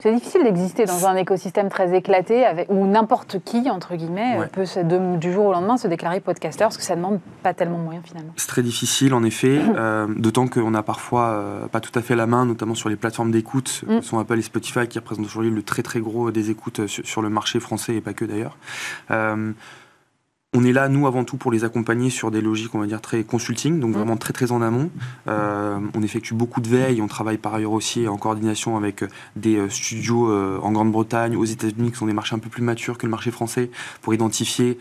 [0.00, 4.64] c'est difficile d'exister dans un écosystème très éclaté avec, où n'importe qui, entre guillemets, peut
[5.18, 7.84] du jour au lendemain se déclarer podcasteur parce que ça ne demande pas tellement de
[7.84, 8.32] moyens finalement.
[8.36, 12.16] C'est très difficile en effet, euh, d'autant qu'on a parfois euh, pas tout à fait
[12.16, 14.00] la main, notamment sur les plateformes d'écoute, mm.
[14.00, 17.28] sont Apple et Spotify qui représentent aujourd'hui le très très gros des écoutes sur, le
[17.28, 18.56] marché français et pas que d'ailleurs.
[19.10, 19.52] Euh,
[20.52, 23.00] on est là, nous, avant tout, pour les accompagner sur des logiques, on va dire,
[23.00, 23.94] très consulting, donc mm.
[23.94, 24.90] vraiment très très en amont.
[25.28, 29.08] Euh, on effectue beaucoup de veille, on travaille par ailleurs aussi en coordination avec euh,
[29.36, 30.28] des euh, studios
[30.60, 33.30] en Grande-Bretagne, aux États-Unis, qui sont des marchés un peu plus matures que le marché
[33.30, 33.70] français,
[34.02, 34.78] pour identifier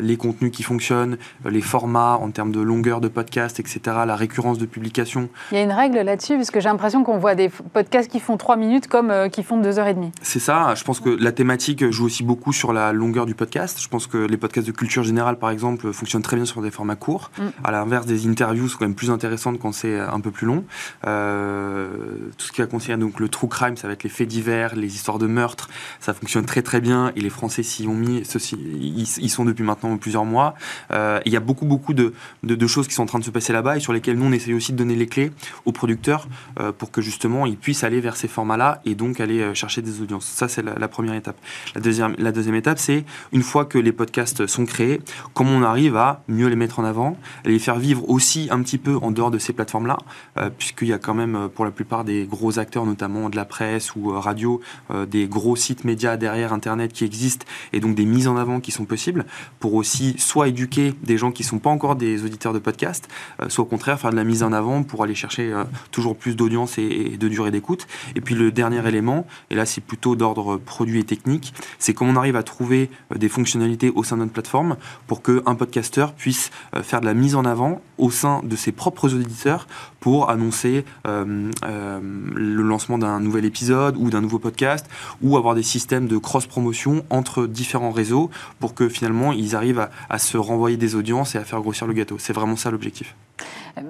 [0.00, 4.58] les contenus qui fonctionnent, les formats en termes de longueur de podcast, etc., la récurrence
[4.58, 5.28] de publication.
[5.52, 8.20] Il y a une règle là-dessus, parce que j'ai l'impression qu'on voit des podcasts qui
[8.20, 10.12] font 3 minutes comme qui font 2 heures et demie.
[10.22, 13.80] C'est ça, je pense que la thématique joue aussi beaucoup sur la longueur du podcast.
[13.80, 16.72] Je pense que les podcasts de culture générale, par exemple, fonctionne très bien sur des
[16.72, 17.30] formats courts.
[17.38, 17.42] Mm.
[17.62, 20.64] À l'inverse, des interviews sont quand même plus intéressantes quand c'est un peu plus long.
[21.06, 21.88] Euh,
[22.36, 24.74] tout ce qui va concerner donc le true crime, ça va être les faits divers,
[24.74, 25.68] les histoires de meurtre.
[26.00, 28.24] Ça fonctionne très très bien et les Français s'y ont mis.
[28.24, 30.54] Ceci, ils, sont depuis maintenant plusieurs mois.
[30.90, 33.30] Euh, il y a beaucoup beaucoup de, de, choses qui sont en train de se
[33.30, 35.30] passer là-bas et sur lesquelles nous on essaye aussi de donner les clés
[35.64, 36.26] aux producteurs
[36.58, 40.00] euh, pour que justement ils puissent aller vers ces formats-là et donc aller chercher des
[40.00, 40.26] audiences.
[40.26, 41.36] Ça c'est la, la, première étape.
[41.76, 45.00] La deuxième, la deuxième étape, c'est une fois que les podcasts sont créés,
[45.34, 48.78] comment on arrive à mieux les mettre en avant, les faire vivre aussi un petit
[48.78, 49.98] peu en dehors de ces plateformes-là,
[50.38, 53.36] euh, puisqu'il y a quand même euh, pour la plupart des gros acteurs, notamment de
[53.36, 54.60] la presse ou euh, radio,
[55.08, 58.70] des gros sites médias derrière Internet qui existent et donc des mises en avant qui
[58.70, 59.26] sont possibles
[59.58, 63.08] pour aussi soit éduquer des gens qui ne sont pas encore des auditeurs de podcast,
[63.48, 65.52] soit au contraire faire de la mise en avant pour aller chercher
[65.90, 67.86] toujours plus d'audience et, de durée d'écoute.
[68.14, 72.12] Et puis le dernier élément, et là c'est plutôt d'ordre produit et technique, c'est comment
[72.12, 74.61] on arrive à trouver des fonctionnalités au sein de notre plateforme
[75.06, 78.72] pour qu'un podcasteur puisse euh, faire de la mise en avant au sein de ses
[78.72, 79.66] propres auditeurs
[80.00, 82.00] pour annoncer euh, euh,
[82.34, 84.86] le lancement d'un nouvel épisode ou d'un nouveau podcast
[85.22, 90.18] ou avoir des systèmes de cross-promotion entre différents réseaux pour que finalement ils arrivent à,
[90.18, 92.16] se renvoyer des audiences et à faire grossir le gâteau.
[92.18, 93.14] C'est vraiment ça l'objectif.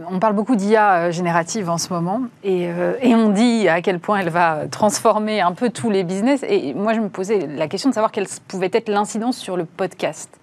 [0.08, 2.68] On parle beaucoup d'IA générative en ce moment et,
[3.00, 6.44] et, on dit à quel point elle va transformer un peu tous les business.
[6.48, 9.64] Et moi, je me posais la question de savoir quelle pouvait être l'incidence sur le
[9.64, 10.38] podcast.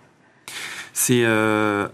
[0.94, 1.88] C'est euh,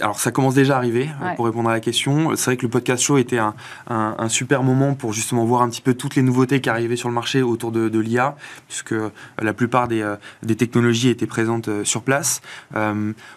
[0.00, 2.34] alors ça commence déjà à arriver euh, pour répondre à la question.
[2.36, 3.54] C'est vrai que le podcast show était un,
[3.88, 7.08] un, super moment pour justement voir un petit peu toutes les nouveautés qui arrivaient sur
[7.08, 8.36] le marché autour de, de l'IA,
[8.68, 9.10] puisque euh,
[9.40, 12.40] la plupart des, euh, des, technologies étaient présentes sur place.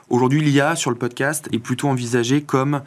[0.10, 2.82] Aujourd'hui, l'IA sur le podcast est plutôt envisagée comme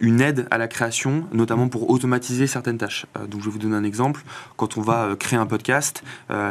[0.00, 3.06] une aide à la création, notamment pour automatiser certaines tâches.
[3.28, 4.22] donc je vais vous donner un exemple.
[4.56, 6.02] Quand on va créer un podcast,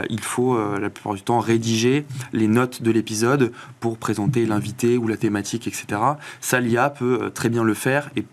[0.09, 5.07] il faut la plupart du temps rédiger les notes de l'épisode pour présenter l'invité ou
[5.07, 6.01] la thématique, etc.
[6.39, 8.25] Ça, l'IA peut euh, très bien le faire et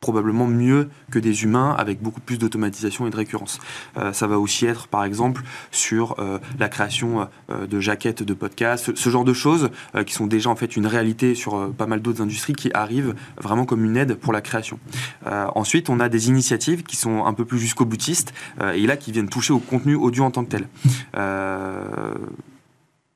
[0.00, 3.58] probablement mieux que des humains avec beaucoup plus d'automatisation et de récurrence.
[3.96, 5.40] Euh, ça va aussi être par exemple
[5.70, 9.70] sur euh, la création de jaquettes de podcasts, ce, genre de choses
[10.06, 13.64] qui sont déjà en fait une réalité sur pas mal d'autres industries qui arrivent vraiment
[13.64, 14.78] comme une aide pour la création.
[15.54, 18.34] ensuite, on a des initiatives qui sont un peu plus jusqu'au boutiste
[18.74, 20.68] et là qui viennent toucher au contenu audio en tant que tel.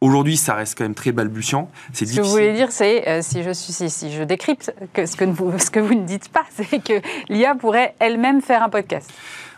[0.00, 1.68] Aujourd'hui, ça reste quand même très balbutiant.
[1.92, 5.16] Ce que vous voulez dire, c'est, euh, si, je suis, si, je décrypte, que ce,
[5.16, 8.68] que vous, ce que vous ne dites pas, c'est que l'IA pourrait elle-même faire un
[8.68, 9.10] podcast.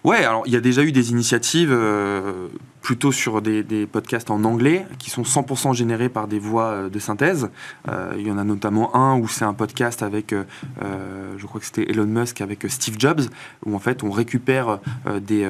[0.03, 2.49] Ouais, alors il y a déjà eu des initiatives euh,
[2.83, 6.99] plutôt sur des, podcasts en anglais qui sont 100% générés par des voix euh, de
[6.99, 7.51] synthèse.
[7.89, 11.67] Euh, il y en a notamment un où c'est un podcast avec, je crois que
[11.67, 13.23] c'était Elon Musk avec Steve Jobs,
[13.67, 14.79] où en fait on récupère
[15.21, 15.47] des,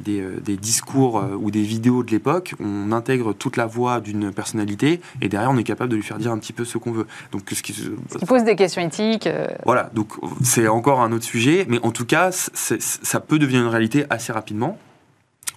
[0.00, 5.28] des, discours ou des vidéos de l'époque, on intègre toute la voix d'une personnalité et
[5.28, 7.06] derrière on est capable de lui faire dire un petit peu ce qu'on veut.
[7.32, 9.28] Donc ce qui, ce qui pose des questions éthiques.
[9.64, 13.68] Voilà, donc c'est encore un autre sujet, mais en tout cas ça peut devenir une
[13.68, 14.78] réalité assez rapidement.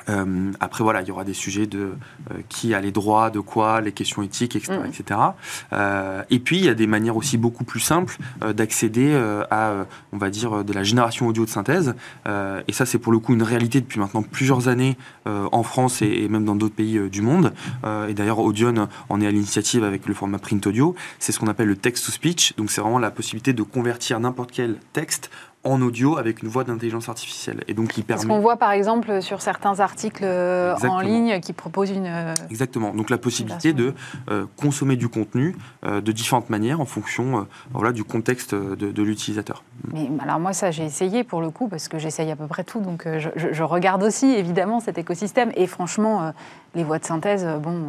[0.10, 1.80] Euh, après, voilà, il y aura des sujets de
[2.32, 4.80] euh, qui a les droits, de quoi, les questions éthiques, etc.
[4.88, 5.20] etc.
[5.20, 5.34] Mm.
[5.74, 8.18] Euh, et puis, il y a des manières aussi beaucoup plus simples
[8.54, 9.16] d'accéder
[9.50, 11.94] à, on va dire, de la génération audio de synthèse.
[12.26, 16.28] et ça, c'est pour le coup une réalité depuis maintenant plusieurs années en France et,
[16.28, 17.54] même dans d'autres pays du monde.
[18.08, 20.96] et d'ailleurs, Audion en est à l'initiative avec le format print audio.
[21.20, 22.56] C'est ce qu'on appelle le text-to-speech.
[22.58, 25.30] Donc, c'est vraiment la possibilité de convertir n'importe quel texte
[25.64, 27.64] en audio avec une voix d'intelligence artificielle.
[27.68, 28.22] Et donc, permet...
[28.22, 32.08] Ce qu'on voit par exemple sur certains articles euh, en ligne qui proposent une.
[32.08, 32.94] Euh, Exactement.
[32.94, 33.94] Donc, la possibilité de
[34.30, 39.64] euh, consommer du contenu de différentes manières en fonction voilà, du contexte de, l'utilisateur.
[39.92, 42.64] Mais alors, moi, ça, j'ai essayé pour le coup, parce que j'essaye à peu près
[42.64, 42.80] tout.
[42.80, 45.52] Donc, je, je, regarde aussi évidemment cet écosystème.
[45.56, 46.34] Et franchement,
[46.76, 47.84] les voix de synthèse, bon.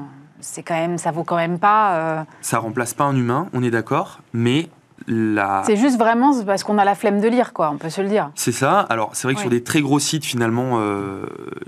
[0.44, 2.26] C'est quand même, ça vaut quand même pas.
[2.40, 4.68] Ça remplace pas un humain, on est d'accord, mais
[5.06, 8.08] c'est juste vraiment parce qu'on a la flemme de lire, quoi, on peut se le
[8.08, 8.30] dire.
[8.34, 8.80] C'est ça.
[8.80, 11.24] Alors, c'est vrai que sur des très gros sites, finalement, euh,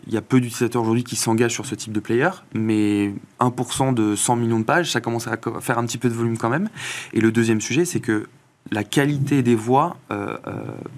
[0.07, 3.95] il y a peu d'utilisateurs aujourd'hui qui s'engagent sur ce type de player, mais 1%
[3.95, 6.51] de 100 millions de pages, ça commence à faire un petit peu de volume quand
[6.51, 6.68] même.
[7.12, 8.26] Et le deuxième sujet, c'est que
[8.70, 10.52] la qualité des voix euh, euh,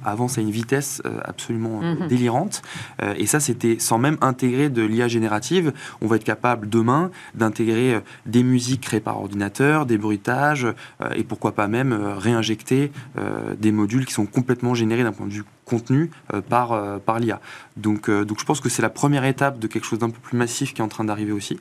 [0.04, 2.08] avance à une vitesse euh, absolument mhm.
[2.08, 2.62] délirante.
[3.16, 5.72] et ça, c'était sans même intégrer de l'IA générative.
[6.00, 10.66] On va être capable demain d'intégrer des musiques créées par ordinateur, des bruitages,
[11.14, 12.92] et pourquoi pas même réinjecter
[13.58, 17.18] des modules qui sont complètement générés d'un point de vue contenu euh, par, euh, par
[17.18, 17.40] l'IA.
[17.76, 20.20] Donc, euh, donc je pense que c'est la première étape de quelque chose d'un peu
[20.20, 21.58] plus massif qui est en train d'arriver aussi,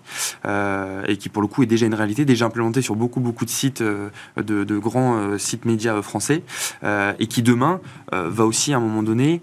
[1.08, 3.50] et qui pour le coup est déjà une réalité, déjà implémenté sur beaucoup, beaucoup de
[3.50, 6.44] sites, de, de grands sites médias français,
[6.84, 7.82] et qui demain
[8.12, 9.42] va aussi à un moment donné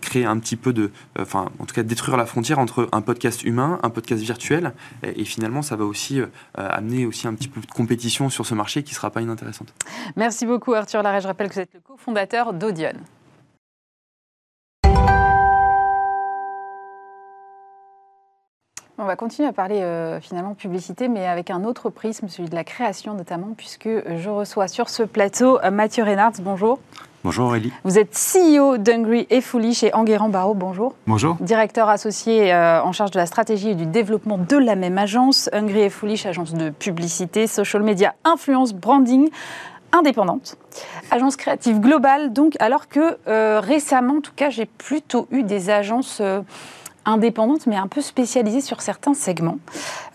[0.00, 3.42] créer un petit peu de, enfin en tout cas détruire la frontière entre un podcast
[3.42, 6.20] humain, un podcast virtuel, et, finalement ça va aussi
[6.54, 9.72] amener aussi un petit peu de compétition sur ce marché qui sera pas inintéressante.
[10.16, 12.92] Merci beaucoup Arthur Larrey, je rappelle que vous êtes le cofondateur d'Audion.
[19.02, 22.54] On va continuer à parler euh, finalement publicité, mais avec un autre prisme, celui de
[22.54, 26.34] la création notamment, puisque je reçois sur ce plateau euh, Mathieu Reynards.
[26.40, 26.78] Bonjour.
[27.24, 27.72] Bonjour Aurélie.
[27.82, 30.54] Vous êtes CEO d'Hungry et Foolish chez Enguerrand Barreau.
[30.54, 30.94] Bonjour.
[31.08, 31.36] Bonjour.
[31.40, 35.50] Directeur associé euh, en charge de la stratégie et du développement de la même agence,
[35.52, 39.30] Hungry et Foolish, agence de publicité, social media, influence, branding
[39.90, 40.56] indépendante,
[41.10, 42.32] agence créative globale.
[42.32, 43.18] Donc, alors que
[43.58, 46.22] récemment, en tout cas, j'ai plutôt eu des agences
[47.04, 49.58] indépendante, mais un peu spécialisée sur certains segments,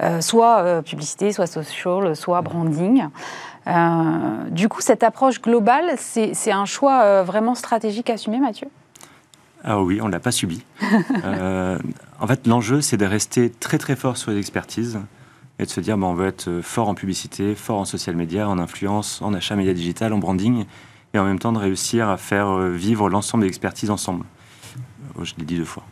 [0.02, 3.08] euh, soit euh, publicité, soit social, soit branding.
[3.68, 8.68] Euh, du coup, cette approche globale, c'est un choix vraiment stratégique assumé, Mathieu?
[9.64, 10.64] Ah oui, on ne l'a pas subi.
[10.82, 15.00] en fait, l'enjeu, c'est de rester très très fort sur les expertises
[15.60, 18.48] et de se dire, bon, on veut être fort en publicité, fort en social media,
[18.48, 20.66] en influence, en achat média digital, en branding,
[21.14, 24.24] et en même temps de réussir à faire vivre l'ensemble des expertises ensemble.
[25.24, 25.84] Je l'ai dit deux fois.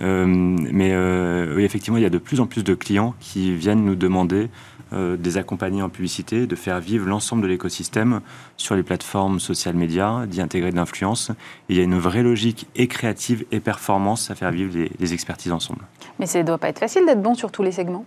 [0.00, 3.54] Euh, mais euh, oui, effectivement, il y a de plus en plus de clients qui
[3.54, 4.48] viennent nous demander
[4.92, 8.20] euh, des accompagner en publicité, de faire vivre l'ensemble de l'écosystème
[8.56, 11.30] sur les plateformes social médias, d'y intégrer de l'influence.
[11.68, 15.52] Il y a une vraie logique et créative et performance à faire vivre les, expertises
[15.52, 15.82] ensemble.
[16.18, 18.04] Mais ça ne doit pas être facile d'être bon sur tous les segments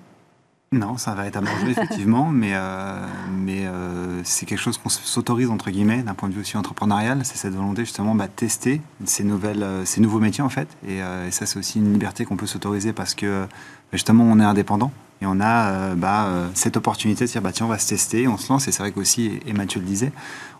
[0.73, 5.49] Non, c'est un véritable enjeu, effectivement, mais, euh, mais euh, c'est quelque chose qu'on s'autorise,
[5.49, 7.25] entre guillemets, d'un point de vue aussi entrepreneurial.
[7.25, 10.69] C'est cette volonté, justement, bah, de tester ces, nouvelles, euh, ces nouveaux métiers, en fait.
[10.87, 13.47] Et, et ça, c'est aussi une liberté qu'on peut s'autoriser parce que, bah,
[13.91, 14.93] justement, on est indépendant.
[15.21, 18.37] Et on a bah, cette opportunité de dire, bah, tiens, on va se tester, on
[18.37, 18.69] se lance.
[18.69, 20.13] Et c'est vrai qu'aussi, et Mathieu le disait,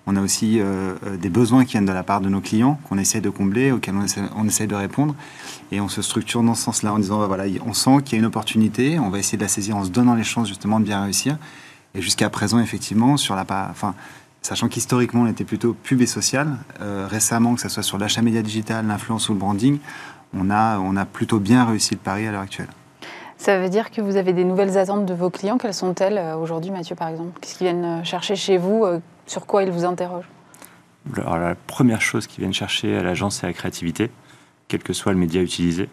[0.07, 2.79] on a aussi euh, euh, des besoins qui viennent de la part de nos clients,
[2.89, 3.93] qu'on essaie de combler, auxquels
[4.35, 5.15] on essaie, de répondre.
[5.71, 8.19] Et on se structure dans ce sens-là en disant, voilà, on sent qu'il y a
[8.19, 10.85] une opportunité, on va essayer de la saisir en se donnant les chances justement de
[10.85, 11.37] bien réussir.
[11.93, 13.93] Et jusqu'à présent, effectivement, sur la enfin,
[14.41, 18.21] sachant qu'historiquement, on était plutôt pub et social, euh, récemment, que ce soit sur l'achat
[18.21, 19.77] média digital, l'influence ou le branding,
[20.33, 22.69] on a, on a plutôt bien réussi le pari à l'heure actuelle.
[23.37, 25.57] Ça veut dire que vous avez des nouvelles attentes de vos clients.
[25.57, 27.39] Quelles sont-elles aujourd'hui, Mathieu, par exemple?
[27.41, 28.85] Qu'est-ce qu'ils viennent chercher chez vous
[29.27, 30.29] sur quoi ils vous interrogent
[31.15, 34.11] Alors, La première chose qu'ils viennent chercher à l'agence, c'est la créativité,
[34.67, 35.89] quel que soit le média utilisé.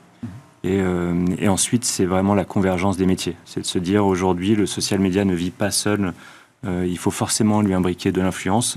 [0.65, 3.37] Et, euh, et, ensuite, c'est vraiment la convergence des métiers.
[3.45, 6.13] C'est de se dire aujourd'hui, le social media ne vit pas seul.
[6.67, 8.77] Euh, il faut forcément lui imbriquer de l'influence.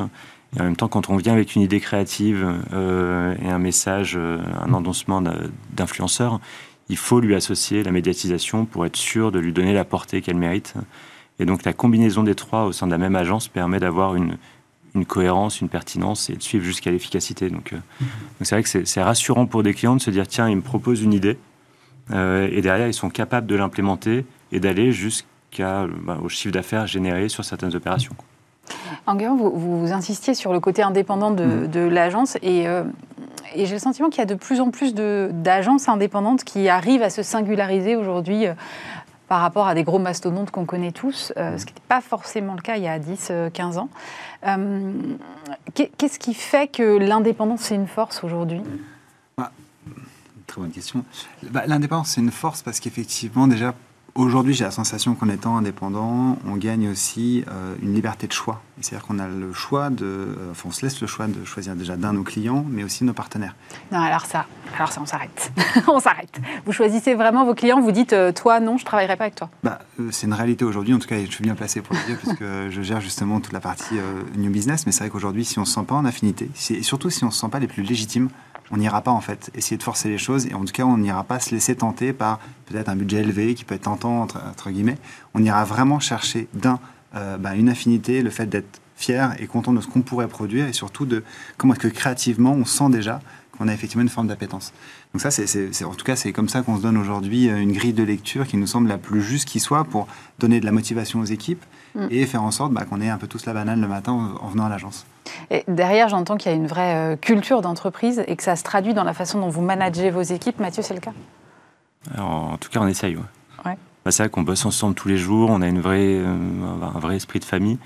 [0.56, 4.16] Et en même temps, quand on vient avec une idée créative euh, et un message,
[4.18, 5.24] un endossement
[5.74, 6.40] d'influenceur,
[6.90, 10.36] il faut lui associer la médiatisation pour être sûr de lui donner la portée qu'elle
[10.36, 10.76] mérite.
[11.42, 14.38] Et donc la combinaison des trois au sein de la même agence permet d'avoir une,
[14.94, 17.50] une cohérence, une pertinence et de suivre jusqu'à l'efficacité.
[17.50, 18.08] Donc euh, mhm.
[18.42, 21.02] c'est vrai que c'est rassurant pour des clients de se dire tiens, ils me proposent
[21.02, 21.40] une idée
[22.12, 26.86] euh, et derrière ils sont capables de l'implémenter et d'aller jusqu'à bah, au chiffre d'affaires
[26.86, 28.14] généré sur certaines opérations.
[29.08, 31.68] Enguerrand, vous, vous, insistiez sur le côté indépendant de, mhm.
[31.70, 32.84] de l'agence et, euh,
[33.56, 37.02] et j'ai le sentiment qu'il y a de plus en plus d'agences indépendantes qui arrivent
[37.02, 38.46] à se singulariser aujourd'hui
[39.32, 42.54] par rapport à des gros mastodontes qu'on connaît tous, euh, ce qui n'était pas forcément
[42.54, 43.90] le cas il y a 10-15 euh, ans.
[44.46, 44.92] Euh,
[45.74, 48.60] qu'est-ce qui fait que l'indépendance, c'est une force aujourd'hui?
[49.38, 49.54] Bah,
[50.48, 51.06] Très bonne question.
[51.44, 53.74] Bah, l'indépendance, c'est une force parce qu'effectivement, déjà,
[54.14, 58.62] Aujourd'hui, j'ai la sensation qu'en étant indépendant, on gagne aussi euh, une liberté de choix.
[58.82, 61.76] C'est-à-dire qu'on a le choix de, euh, enfin, on se laisse le choix de choisir
[61.76, 63.56] déjà d'un de nos clients, mais aussi de nos partenaires.
[63.90, 65.54] Non, alors ça, alors ça, on s'arrête.
[65.88, 66.42] on s'arrête.
[66.66, 67.80] Vous choisissez vraiment vos clients.
[67.80, 69.50] Vous dites, euh, toi, non, je travaillerai pas avec toi.
[69.64, 70.94] Bah, c'est une réalité aujourd'hui.
[70.94, 73.54] En tout cas, je suis bien placé pour le dire puisque je gère justement toute
[73.54, 73.96] la partie
[74.36, 74.86] new business.
[74.86, 77.32] Mais c'est vrai qu'aujourd'hui, si on se sent pas en affinité, et surtout si on
[77.32, 78.28] se sent pas les plus légitimes
[78.72, 80.98] on n'ira pas en fait essayer de forcer les choses et en tout cas on
[80.98, 84.72] n'ira pas se laisser tenter par peut-être un budget élevé qui peut être tentant entre,
[84.72, 84.98] guillemets.
[85.34, 86.80] On ira vraiment chercher d'un
[87.16, 90.68] euh, bah, une affinité, le fait d'être fier et content de ce qu'on pourrait produire
[90.68, 91.24] et surtout de
[91.58, 93.20] comment est-ce que créativement on sent déjà
[93.58, 94.74] qu'on a effectivement une forme d'appétence.
[95.14, 97.74] Donc ça, c'est, en tout cas, c'est comme ça qu'on se donne aujourd'hui euh, une
[97.74, 100.08] grille de lecture qui nous semble la plus juste qui soit pour
[100.40, 101.64] donner de la motivation aux équipes
[101.96, 102.08] mm.
[102.10, 104.48] et faire en sorte bah, qu'on ait un peu tous la banane le matin en
[104.48, 105.06] venant à l'agence.
[105.50, 108.64] Et derrière, j'entends qu'il y a une vraie euh, culture d'entreprise et que ça se
[108.64, 110.60] traduit dans la façon dont vous managez vos équipes.
[110.60, 111.14] Mathieu, c'est le cas?
[112.18, 113.16] En tout cas, on essaye.
[113.66, 113.78] Ouais.
[114.06, 115.50] Bah, c'est vrai qu'on bosse ensemble tous les jours.
[115.50, 116.36] On a une vraie, euh,
[116.96, 117.78] un vrai esprit de famille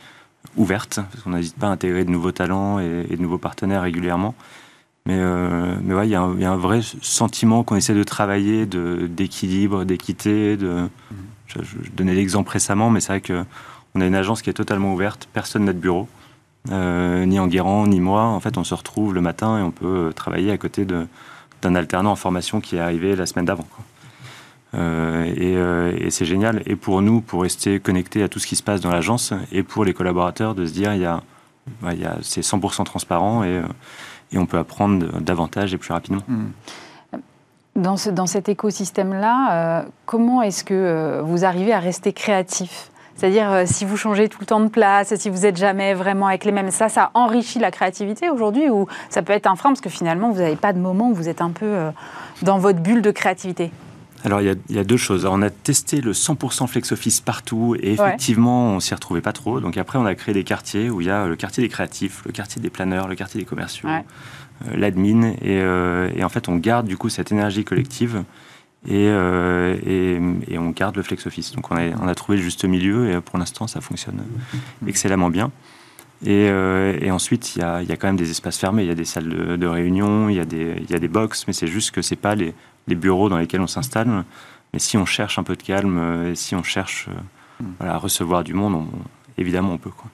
[0.58, 4.36] ouverte, parce qu'on n'hésite pas à intégrer de nouveaux talents et, de nouveaux partenaires régulièrement.
[5.08, 9.84] Mais, euh, mais ouais, il y, a un vrai sentiment qu'on essaie de travailler d'équilibre,
[9.84, 10.56] d'équité.
[10.58, 10.68] De...
[10.68, 11.16] Mmh.
[11.48, 13.22] Je, je, donnais l'exemple récemment, mais c'est vrai
[13.96, 16.08] qu'on a une agence qui est totalement ouverte, personne n'a de bureau.
[16.72, 18.24] Euh, ni Enguerrand, ni moi.
[18.24, 21.76] En fait, on se retrouve le matin et on peut euh, travailler à côté d'un
[21.76, 23.68] alternant en formation qui est arrivé la semaine d'avant.
[24.74, 26.62] Euh, et, c'est génial.
[26.66, 29.64] Et pour nous, pour rester connectés à tout ce qui se passe dans l'agence, et
[29.64, 31.22] pour les collaborateurs, de se dire, il y a,
[31.82, 33.62] bah, il y a, c'est 100% transparent et,
[34.34, 36.24] et, on peut apprendre davantage et plus rapidement.
[36.28, 37.20] Mmh.
[37.78, 42.92] Dans, ce, dans, cet écosystème-là, comment est-ce que vous arrivez à rester créatif?
[43.16, 46.28] C'est-à-dire, euh, si vous changez tout le temps de place, si vous n'êtes jamais vraiment
[46.28, 49.70] avec les mêmes, ça, ça enrichit la créativité aujourd'hui ou ça peut être un frein
[49.70, 51.92] parce que finalement, vous n'avez pas de moment où vous êtes un peu euh,
[52.42, 53.72] dans votre bulle de créativité
[54.24, 55.24] alors, il y, a, deux choses.
[55.26, 59.60] on a testé le 100% flex office partout et effectivement, on s'y retrouvait pas trop.
[59.60, 62.24] Donc, après, on a créé des quartiers où il y a le quartier des créatifs,
[62.26, 65.34] le quartier des planeurs, le quartier des commerciaux, euh, l'admin.
[65.44, 65.58] Et,
[66.18, 68.24] et, en fait, on garde du coup cette énergie collective
[68.92, 69.78] euh,
[70.48, 71.52] et, on garde le flex office.
[71.54, 74.24] Donc on a, trouvé le juste milieu et pour l'instant ça fonctionne
[74.88, 75.52] excellemment bien.
[76.26, 79.06] Et, euh, ensuite il y, a, quand même des espaces fermés, il y a des
[79.06, 82.36] salles de, réunion, il y, a des, il box, mais c'est juste que c'est pas
[82.36, 82.54] les,
[82.88, 84.24] bureaux dans lesquels on s'installe.
[84.74, 87.08] Mais si on cherche un peu de calme, euh, si on cherche
[87.80, 88.88] à recevoir du monde, on,
[89.38, 89.90] évidemment on peut.
[89.90, 90.10] Quoi.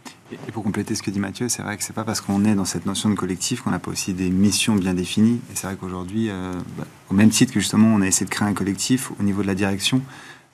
[0.48, 2.56] Et pour compléter ce que dit Mathieu, c'est vrai que c'est pas parce qu'on est
[2.56, 5.42] dans cette notion de collectif qu'on n'a pas aussi des missions bien définies.
[5.52, 8.32] Et c'est vrai qu'aujourd'hui, euh, bah, au même titre que justement on a essayé de
[8.32, 10.02] créer un collectif au niveau de la direction,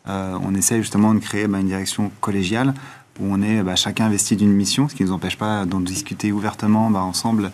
[0.08, 2.74] euh, on essaie justement de créer bah, une direction collégiale
[3.20, 5.80] où on est bah, chacun investi d'une mission, ce qui ne nous empêche pas d'en
[5.80, 7.52] discuter ouvertement ensemble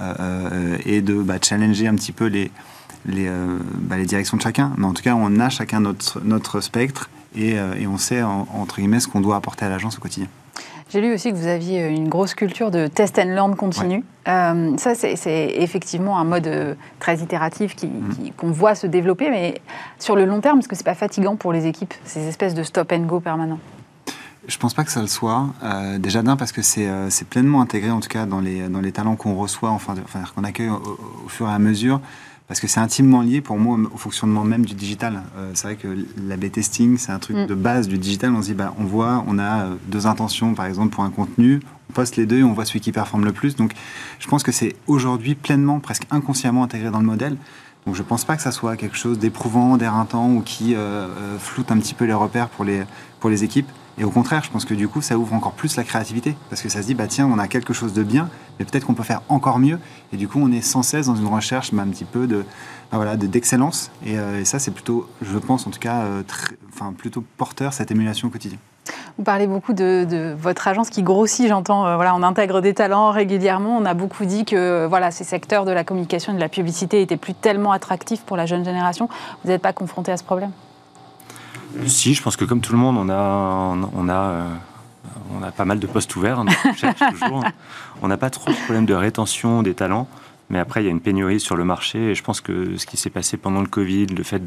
[0.00, 2.50] euh, et de challenger un petit peu les,
[4.04, 4.72] directions de chacun.
[4.76, 9.00] Mais en tout cas, on a chacun notre, spectre et, on sait, en- entre guillemets,
[9.00, 10.28] ce qu'on doit apporter à l'agence au quotidien.
[10.88, 14.04] J'ai lu aussi que vous aviez une grosse culture de test and learn continu.
[14.28, 17.90] Euh, ça, c'est effectivement un mode euh, très itératif qui-
[18.36, 19.60] qu'on voit se développer, mais
[19.98, 22.62] sur le long terme, est-ce que c'est pas fatigant pour les équipes, ces espèces de
[22.62, 23.58] stop and go permanents?
[24.46, 25.46] Je pense pas que ça le soit.
[25.64, 28.80] Euh, déjà d'un parce que c'est euh, pleinement intégré en tout cas dans les, dans
[28.80, 29.94] les talents qu'on reçoit, enfin,
[30.36, 32.00] qu'on accueille au, au fur et à mesure.
[32.48, 35.22] Parce que c'est intimement lié pour moi au fonctionnement même du digital.
[35.36, 35.88] Euh, c'est vrai que
[36.28, 37.46] l'AB testing, c'est un truc Mm.
[37.46, 38.32] de base du digital.
[38.34, 41.10] On se dit, bah, on voit, on a euh, deux intentions par exemple pour un
[41.10, 43.56] contenu, on poste les deux et on voit celui qui performe le plus.
[43.56, 43.72] Donc
[44.20, 47.36] je pense que c'est aujourd'hui pleinement, presque inconsciemment intégré dans le modèle.
[47.84, 51.38] Donc je pense pas que ça soit quelque chose d'éprouvant, d'éreintant ou qui euh, euh,
[51.38, 52.82] floute un petit peu les repères pour les,
[53.20, 53.68] pour les équipes.
[53.98, 56.36] Et au contraire, je pense que du coup, ça ouvre encore plus la créativité.
[56.50, 58.28] Parce que ça se dit, bah tiens, on a quelque chose de bien,
[58.58, 59.78] mais peut-être qu'on peut faire encore mieux.
[60.12, 62.44] Et du coup, on est sans cesse dans une recherche un petit peu de,
[62.90, 63.90] bah, voilà, de- d'excellence.
[64.04, 66.22] Et, euh, et ça, c'est plutôt, je pense en tout cas, euh,
[66.74, 68.58] enfin, plutôt porteur, cette émulation au quotidien.
[69.18, 71.86] Vous parlez beaucoup de, votre agence qui grossit, j'entends.
[71.86, 73.78] euh, voilà, on intègre des talents régulièrement.
[73.78, 77.00] On a beaucoup dit que voilà, ces secteurs de la communication et de la publicité
[77.00, 79.08] étaient plus tellement attractifs pour la jeune génération.
[79.42, 80.50] Vous n'êtes pas confronté à ce problème?
[81.86, 84.48] Si, je pense que comme tout le monde, on a, on a, euh,
[85.38, 86.40] on a pas mal de postes ouverts.
[86.40, 87.44] on cherche toujours.
[88.02, 90.08] On n'a pas trop de problème de rétention des talents.
[90.48, 92.10] Mais après, il y a une pénurie sur le marché.
[92.10, 94.44] Et je pense que ce qui s'est passé pendant le Covid, le fait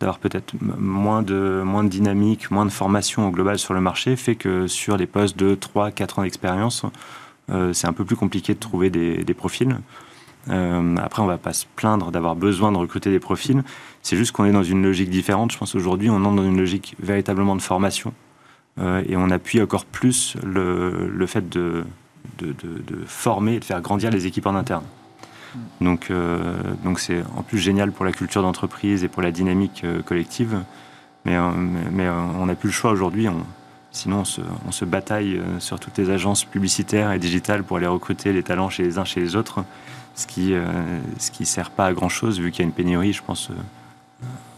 [0.00, 4.16] d'avoir peut-être moins de, moins de dynamique, moins de formation au global sur le marché,
[4.16, 6.82] fait que sur les postes de 3-4 ans d'expérience,
[7.50, 9.76] euh, c'est un peu plus compliqué de trouver des, des profils.
[10.50, 13.62] Euh, après, on va pas se plaindre d'avoir besoin de recruter des profils.
[14.02, 15.52] C'est juste qu'on est dans une logique différente.
[15.52, 18.12] Je pense aujourd'hui, on entre dans une logique véritablement de formation.
[18.80, 21.84] Euh, et on appuie encore plus le, fait de,
[23.06, 24.84] former et de faire grandir les équipes en interne.
[25.80, 26.38] Donc, euh,
[26.84, 30.58] donc c'est en plus génial pour la culture d'entreprise et pour la dynamique collective.
[31.24, 31.36] Mais,
[31.90, 33.28] mais, on n'a plus le choix aujourd'hui.
[33.28, 33.44] On-
[33.90, 37.86] Sinon, on se, on se bataille sur toutes les agences publicitaires et digitales pour aller
[37.86, 39.64] recruter les talents chez les uns chez les autres,
[40.18, 40.64] ce qui ne
[41.18, 43.54] ce qui sert pas à grand-chose vu qu'il y a une pénurie, je pense, euh,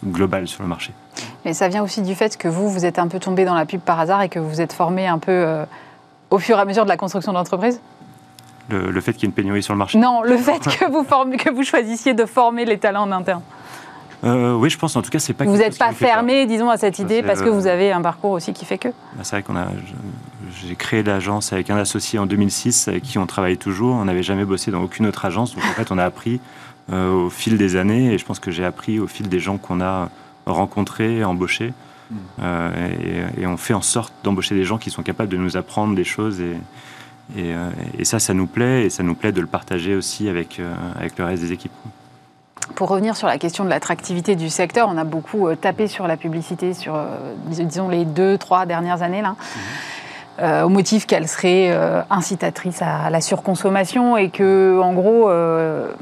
[0.06, 0.92] globale sur le marché.
[1.44, 3.66] Mais ça vient aussi du fait que vous, vous êtes un peu tombé dans la
[3.66, 5.66] pub par hasard et que vous êtes formé un peu euh,
[6.30, 7.78] au fur et à mesure de la construction d'entreprise?
[8.70, 9.98] Le, le fait qu'il y ait une pénurie sur le marché?
[9.98, 11.04] Non, le fait que vous,
[11.36, 13.42] que vous choisissiez de former les talents en interne.
[14.24, 16.68] Euh, oui, je pense en tout cas, c'est pas vous quelque n'êtes pas fermé, disons,
[16.68, 18.88] à cette Ça, idée parce que euh, vous avez un parcours aussi qui fait que.
[18.88, 19.68] Bah, C'est vrai qu'on a.
[20.66, 23.94] J'ai créé l'agence avec un associé en 2006 avec qui on travaille toujours.
[23.94, 25.54] On n'avait jamais bossé dans aucune autre agence.
[25.54, 26.40] Donc en fait, on a appris
[26.92, 29.58] euh, au fil des années et je pense que j'ai appris au fil des gens
[29.58, 30.10] qu'on a
[30.46, 31.72] rencontrés, embauchés.
[32.10, 32.16] Mm.
[32.42, 35.56] Euh, et, et on fait en sorte d'embaucher des gens qui sont capables de nous
[35.56, 36.40] apprendre des choses.
[36.40, 36.56] Et,
[37.36, 40.28] et, euh, et ça, ça nous plaît et ça nous plaît de le partager aussi
[40.28, 41.72] avec, euh, avec le reste des équipes.
[42.74, 46.06] Pour revenir sur la question de l'attractivité du secteur, on a beaucoup euh, tapé sur
[46.06, 47.04] la publicité sur, euh,
[47.46, 49.34] dis- disons, les deux, trois dernières années, là,
[50.40, 55.92] euh, au motif qu'elle serait euh, incitatrice à la surconsommation et que, en gros, euh,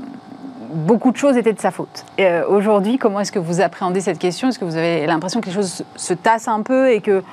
[0.72, 2.04] beaucoup de choses étaient de sa faute.
[2.48, 4.48] Aujourd'hui, comment est-ce que vous appréhendez cette question?
[4.48, 7.24] Est-ce que vous avez l'impression que les choses se tassent un peu et que,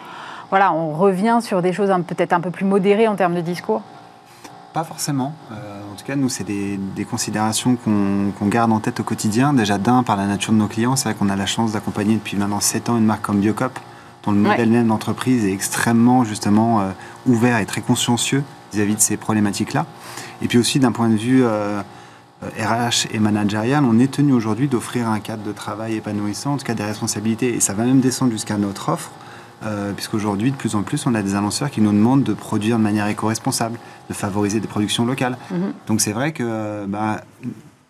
[0.50, 3.82] voilà, on revient sur des choses peut-être un peu plus modérées en termes de discours?
[4.74, 5.34] Pas forcément.
[5.96, 9.54] Euh, en tout cas, nous, c'est des, des considérations qu'on garde en tête au quotidien.
[9.54, 10.96] Déjà, d'un, par la nature de nos clients.
[10.96, 13.80] C'est vrai qu'on a la chance d'accompagner depuis maintenant 7 ans une marque comme Biocop,
[14.24, 16.92] dont le modèle même d'entreprise est extrêmement, justement, euh,
[17.26, 18.44] ouvert et très consciencieux
[18.74, 19.86] vis-à-vis de ces problématiques-là.
[20.42, 21.82] Et puis aussi, d'un point de vue euh,
[22.44, 26.58] euh, RH et managérial, on est tenu aujourd'hui d'offrir un cadre de travail épanouissant, en
[26.58, 27.56] tout cas des responsabilités.
[27.56, 29.12] Et ça va même descendre jusqu'à notre offre.
[29.64, 32.78] Euh, puisqu'aujourd'hui, de plus en plus, on a des annonceurs qui nous demandent de produire
[32.78, 33.80] de manière éco-responsable,
[34.10, 35.38] de favoriser des productions locales.
[35.52, 35.74] Mhm.
[35.88, 37.22] Donc c'est vrai que bah,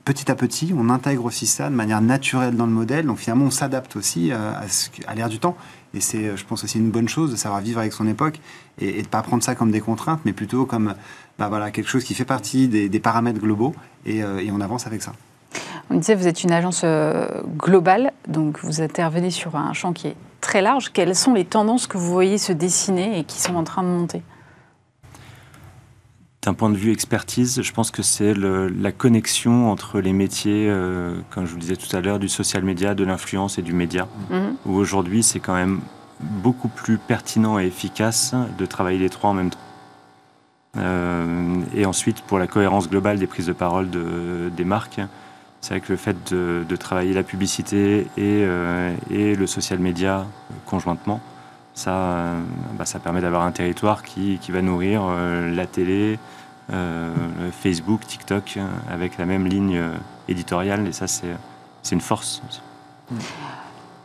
[0.05, 3.05] petit à petit, on intègre aussi ça de manière naturelle dans le modèle.
[3.05, 5.57] Donc finalement, on s'adapte aussi euh, à, à l'ère du temps.
[5.93, 8.39] Et c'est, je pense, aussi une bonne chose de savoir vivre avec son époque
[8.79, 10.93] et, et de ne pas prendre ça comme des contraintes, mais plutôt comme
[11.39, 13.73] bah, voilà, quelque chose qui fait partie des, des paramètres globaux
[14.05, 15.13] et, euh, et on avance avec ça.
[15.89, 16.83] On disait, vous êtes une agence
[17.57, 20.15] globale, donc vous intervenez sur un champ qui est
[20.45, 20.91] très large.
[20.93, 23.87] Quelles sont les tendances que vous voyez se dessiner et qui sont en train de
[23.87, 24.21] monter?
[26.43, 31.15] D'un point de vue expertise, je pense que c'est la connexion entre les métiers, euh,
[31.31, 33.73] comme je vous le disais tout à l'heure, du social media, de l'influence et du
[33.73, 34.07] média.
[34.29, 34.55] Mhm.
[34.67, 35.81] Où aujourd'hui, c'est quand même
[36.19, 39.57] beaucoup plus pertinent et efficace de travailler les trois en même temps.
[40.77, 45.01] Euh, et ensuite, pour la cohérence globale des prises de parole de- des marques,
[45.65, 50.27] c'est vrai que le fait de, travailler la publicité et, euh, et le social media
[50.67, 51.19] conjointement,
[51.73, 52.39] ça, euh,
[52.77, 56.19] bah, permet d'avoir un territoire qui, va nourrir euh, la télé,
[57.63, 58.59] Facebook, TikTok,
[58.91, 59.81] avec la même ligne
[60.27, 60.87] éditoriale.
[60.87, 61.25] Et ça, c'est
[61.91, 62.43] une force.
[62.47, 62.61] aussi.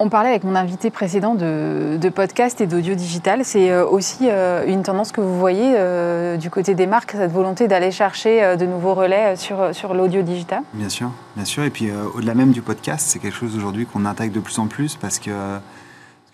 [0.03, 3.45] On parlait avec mon invité précédent de, de podcast et d'audio digital.
[3.45, 7.31] C'est euh, aussi euh, une tendance que vous voyez euh, du côté des marques, cette
[7.31, 11.65] volonté d'aller chercher de nouveaux relais sur, sur l'audio digital Bien sûr, bien sûr.
[11.65, 14.69] Et puis au-delà même du podcast, c'est quelque chose aujourd'hui qu'on intègre de plus en
[14.69, 15.33] plus parce que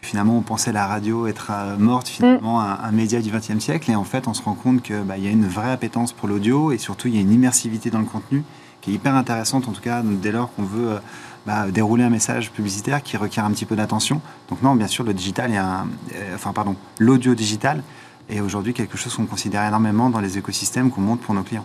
[0.00, 3.90] finalement on pensait la radio être morte, finalement un, un média du XXe siècle.
[3.90, 6.28] Et en fait, on se rend compte qu'il bah, y a une vraie appétence pour
[6.28, 8.44] l'audio et surtout il y a une immersivité dans le contenu
[8.80, 11.00] qui est hyper intéressante en tout cas dès lors qu'on veut
[11.46, 14.20] bah, dérouler un message publicitaire qui requiert un petit peu d'attention.
[14.50, 17.82] Donc non, bien sûr, le digital euh, enfin pardon, l'audio digital
[18.28, 21.64] est aujourd'hui quelque chose qu'on considère énormément dans les écosystèmes qu'on monte pour nos clients.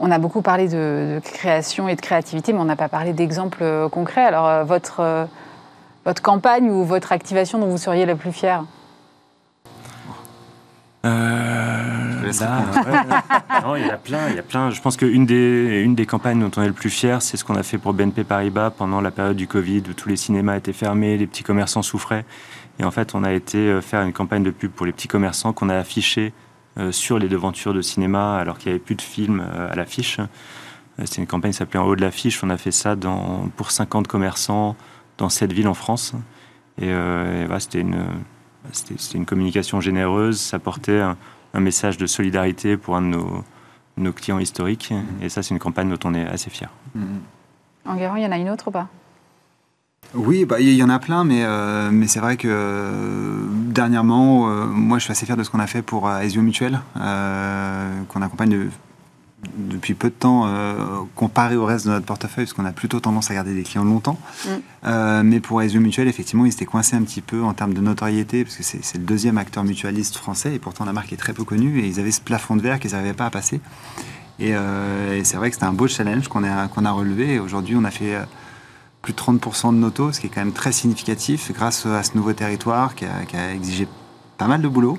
[0.00, 3.62] On a beaucoup parlé de, création et de créativité, mais on n'a pas parlé d'exemples
[3.62, 4.24] euh, concrets.
[4.24, 5.28] Alors, euh, votre,
[6.06, 8.64] votre campagne ou votre activation dont vous seriez la plus fière
[11.04, 14.70] Euh, là, ouais, non, il y en a plein, il y a plein.
[14.70, 17.44] Je pense qu'une des, une des campagnes dont on est le plus fier, c'est ce
[17.44, 20.56] qu'on a fait pour BNP Paribas pendant la période du Covid où tous les cinémas
[20.56, 22.24] étaient fermés, les petits commerçants souffraient.
[22.78, 25.08] Et en fait, on a été euh, faire une campagne de pub pour les petits
[25.08, 26.32] commerçants qu'on a affiché
[26.78, 29.74] euh, sur les devantures de cinéma alors qu'il n'y avait plus de films euh, à
[29.74, 30.20] l'affiche.
[30.98, 32.42] C'était une campagne qui s'appelait En haut de l'affiche.
[32.42, 34.74] On a fait ça dans, pour 50 commerçants
[35.18, 36.14] dans cette ville en France.
[36.78, 38.06] Et, euh, et voilà, c'était une,
[38.72, 40.40] c'était une communication généreuse.
[40.40, 41.16] Ça portait un,
[41.54, 43.44] un message de solidarité pour un de nos,
[43.96, 44.92] nos clients historiques.
[45.20, 46.70] Et ça, c'est une campagne dont on est assez fier.
[46.94, 47.20] Mhm.
[47.84, 48.88] Enguerrand, il y en a une autre ou pas?
[50.14, 54.50] Oui, bah, il y en a plein, mais, euh, mais c'est vrai que euh, dernièrement,
[54.50, 56.80] euh, moi je suis assez fier de ce qu'on a fait pour euh, Aesio Mutuel,
[57.00, 58.68] euh, qu'on accompagne de-
[59.56, 63.00] depuis peu de temps euh, comparé au reste de notre portefeuille, parce qu'on a plutôt
[63.00, 64.18] tendance à garder des clients longtemps.
[64.44, 64.48] Mm.
[64.84, 67.80] Euh, mais pour Aesio Mutuel, effectivement, ils étaient coincés un petit peu en termes de
[67.80, 71.32] notoriété, parce que c'est le deuxième acteur mutualiste français, et pourtant la marque est très
[71.32, 73.60] peu connue, et ils avaient ce plafond de verre qu'ils n'arrivaient pas à passer.
[74.38, 77.34] Et, euh, et c'est vrai que c'était un beau challenge qu'on a, qu'on a relevé,
[77.34, 78.16] et aujourd'hui on a fait...
[79.02, 82.04] plus de 30% de nos taux, ce qui est quand même très significatif grâce à
[82.04, 83.88] ce nouveau territoire qui a, qui a exigé
[84.38, 84.98] pas mal de boulot,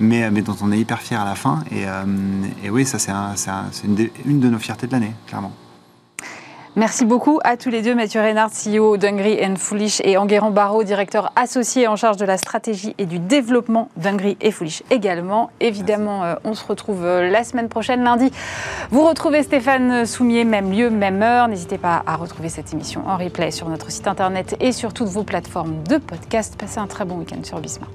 [0.00, 1.64] mais, mais dont on est hyper fier à la fin.
[1.70, 2.04] Et, euh,
[2.64, 5.52] et oui, ça c'est un- c'est un- c'est une, de nos fiertés de l'année, clairement.
[6.76, 10.84] Merci beaucoup à tous les deux, Mathieu Reynard, CEO d'Hungry and Foolish, et Enguerrand Barraud,
[10.84, 15.50] directeur associé en charge de la stratégie et du développement d'Hungry et Foolish également.
[15.58, 18.30] Évidemment, euh, on se retrouve euh, la semaine prochaine, lundi.
[18.92, 21.48] Vous retrouvez Stéphane Soumier, même lieu, même heure.
[21.48, 25.08] N'hésitez pas à retrouver cette émission en replay sur notre site internet et sur toutes
[25.08, 26.54] vos plateformes de podcast.
[26.56, 27.90] Passez un très bon week-end sur Bismart.